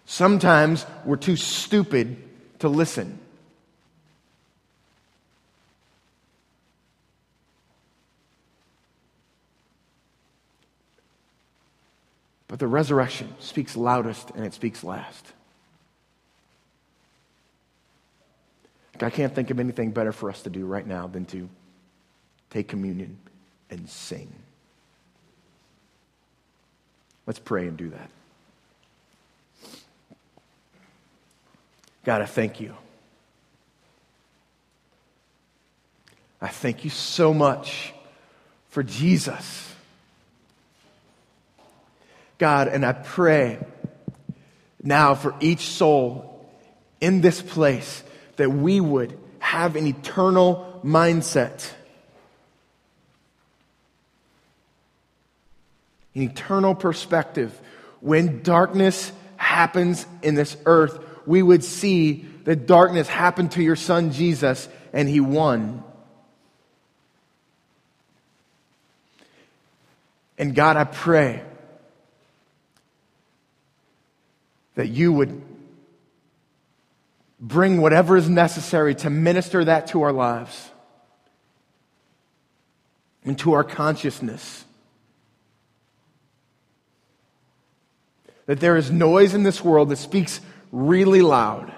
Sometimes 0.04 0.84
we're 1.04 1.16
too 1.16 1.36
stupid 1.36 2.27
to 2.60 2.68
listen. 2.68 3.18
But 12.48 12.58
the 12.58 12.66
resurrection 12.66 13.34
speaks 13.38 13.76
loudest 13.76 14.30
and 14.30 14.44
it 14.44 14.54
speaks 14.54 14.82
last. 14.82 15.32
I 19.00 19.10
can't 19.10 19.32
think 19.32 19.50
of 19.50 19.60
anything 19.60 19.92
better 19.92 20.10
for 20.10 20.28
us 20.28 20.42
to 20.42 20.50
do 20.50 20.66
right 20.66 20.86
now 20.86 21.06
than 21.06 21.24
to 21.26 21.48
take 22.50 22.66
communion 22.66 23.16
and 23.70 23.88
sing. 23.88 24.32
Let's 27.26 27.38
pray 27.38 27.68
and 27.68 27.76
do 27.76 27.90
that. 27.90 28.10
God, 32.08 32.22
I 32.22 32.24
thank 32.24 32.58
you. 32.58 32.74
I 36.40 36.48
thank 36.48 36.82
you 36.82 36.88
so 36.88 37.34
much 37.34 37.92
for 38.70 38.82
Jesus. 38.82 39.70
God, 42.38 42.68
and 42.68 42.86
I 42.86 42.94
pray 42.94 43.58
now 44.82 45.16
for 45.16 45.34
each 45.40 45.66
soul 45.66 46.50
in 46.98 47.20
this 47.20 47.42
place 47.42 48.02
that 48.36 48.50
we 48.50 48.80
would 48.80 49.18
have 49.38 49.76
an 49.76 49.86
eternal 49.86 50.80
mindset. 50.82 51.70
An 56.14 56.22
eternal 56.22 56.74
perspective. 56.74 57.60
When 58.00 58.42
darkness 58.42 59.12
happens 59.36 60.06
in 60.22 60.36
this 60.36 60.56
earth, 60.64 61.04
we 61.28 61.42
would 61.42 61.62
see 61.62 62.24
that 62.44 62.66
darkness 62.66 63.06
happened 63.06 63.52
to 63.52 63.62
your 63.62 63.76
son 63.76 64.12
Jesus 64.12 64.68
and 64.92 65.08
he 65.08 65.20
won. 65.20 65.84
And 70.38 70.54
God, 70.54 70.76
I 70.76 70.84
pray 70.84 71.42
that 74.76 74.88
you 74.88 75.12
would 75.12 75.42
bring 77.38 77.80
whatever 77.80 78.16
is 78.16 78.28
necessary 78.28 78.94
to 78.94 79.10
minister 79.10 79.64
that 79.64 79.88
to 79.88 80.02
our 80.02 80.12
lives 80.12 80.70
and 83.24 83.38
to 83.40 83.52
our 83.52 83.64
consciousness. 83.64 84.64
That 88.46 88.60
there 88.60 88.76
is 88.76 88.90
noise 88.90 89.34
in 89.34 89.42
this 89.42 89.62
world 89.62 89.90
that 89.90 89.96
speaks 89.96 90.40
really 90.72 91.22
loud. 91.22 91.72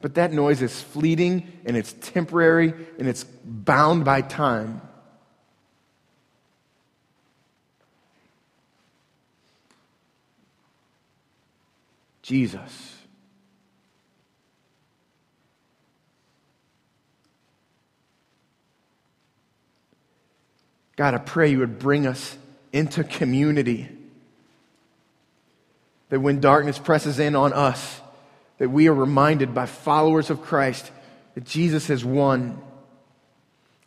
But 0.00 0.14
that 0.14 0.32
noise 0.32 0.62
is 0.62 0.80
fleeting 0.80 1.50
and 1.66 1.76
it's 1.76 1.92
temporary 1.92 2.72
and 2.98 3.06
it's 3.06 3.24
bound 3.24 4.04
by 4.04 4.22
time. 4.22 4.80
Jesus. 12.22 12.96
God, 20.96 21.14
I 21.14 21.18
pray 21.18 21.50
you 21.50 21.58
would 21.60 21.78
bring 21.78 22.06
us 22.06 22.36
into 22.72 23.04
community. 23.04 23.88
That 26.10 26.20
when 26.20 26.40
darkness 26.40 26.78
presses 26.78 27.18
in 27.18 27.34
on 27.34 27.52
us, 27.52 28.00
that 28.58 28.68
we 28.68 28.88
are 28.88 28.94
reminded 28.94 29.54
by 29.54 29.66
followers 29.66 30.28
of 30.28 30.42
Christ 30.42 30.90
that 31.34 31.44
Jesus 31.44 31.86
has 31.86 32.04
won. 32.04 32.60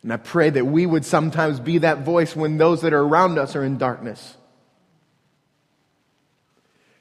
And 0.02 0.12
I 0.12 0.16
pray 0.16 0.50
that 0.50 0.66
we 0.66 0.84
would 0.84 1.04
sometimes 1.04 1.60
be 1.60 1.78
that 1.78 2.00
voice 2.00 2.34
when 2.34 2.58
those 2.58 2.82
that 2.82 2.92
are 2.92 3.02
around 3.02 3.38
us 3.38 3.54
are 3.54 3.64
in 3.64 3.78
darkness. 3.78 4.36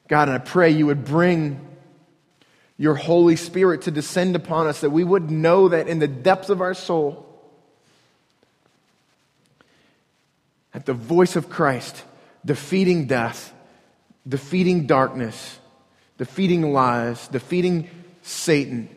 God, 0.07 0.27
and 0.27 0.35
I 0.35 0.39
pray 0.39 0.69
you 0.69 0.85
would 0.85 1.03
bring 1.03 1.67
your 2.77 2.95
Holy 2.95 3.35
Spirit 3.35 3.83
to 3.83 3.91
descend 3.91 4.35
upon 4.35 4.67
us, 4.67 4.81
that 4.81 4.89
we 4.89 5.03
would 5.03 5.31
know 5.31 5.69
that 5.69 5.87
in 5.87 5.99
the 5.99 6.07
depths 6.07 6.49
of 6.49 6.61
our 6.61 6.73
soul, 6.73 7.25
at 10.73 10.85
the 10.85 10.93
voice 10.93 11.35
of 11.35 11.49
Christ, 11.49 12.03
defeating 12.45 13.07
death, 13.07 13.53
defeating 14.27 14.87
darkness, 14.87 15.59
defeating 16.17 16.73
lies, 16.73 17.27
defeating 17.27 17.89
Satan, 18.21 18.89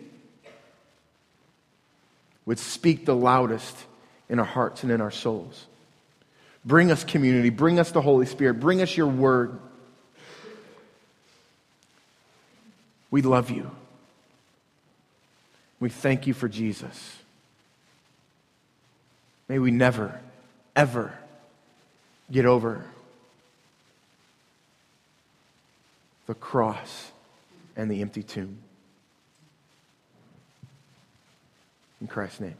would 2.44 2.58
speak 2.58 3.04
the 3.04 3.14
loudest 3.14 3.76
in 4.28 4.38
our 4.38 4.44
hearts 4.44 4.82
and 4.82 4.92
in 4.92 5.00
our 5.00 5.10
souls. 5.10 5.66
Bring 6.64 6.90
us 6.90 7.04
community, 7.04 7.50
bring 7.50 7.78
us 7.78 7.90
the 7.90 8.00
Holy 8.00 8.26
Spirit, 8.26 8.60
bring 8.60 8.80
us 8.82 8.96
your 8.96 9.06
word. 9.08 9.58
We 13.10 13.22
love 13.22 13.50
you. 13.50 13.70
We 15.78 15.90
thank 15.90 16.26
you 16.26 16.34
for 16.34 16.48
Jesus. 16.48 17.16
May 19.48 19.58
we 19.58 19.70
never, 19.70 20.20
ever 20.74 21.12
get 22.30 22.46
over 22.46 22.84
the 26.26 26.34
cross 26.34 27.12
and 27.76 27.90
the 27.90 28.02
empty 28.02 28.22
tomb. 28.22 28.58
In 32.00 32.06
Christ's 32.06 32.40
name. 32.40 32.56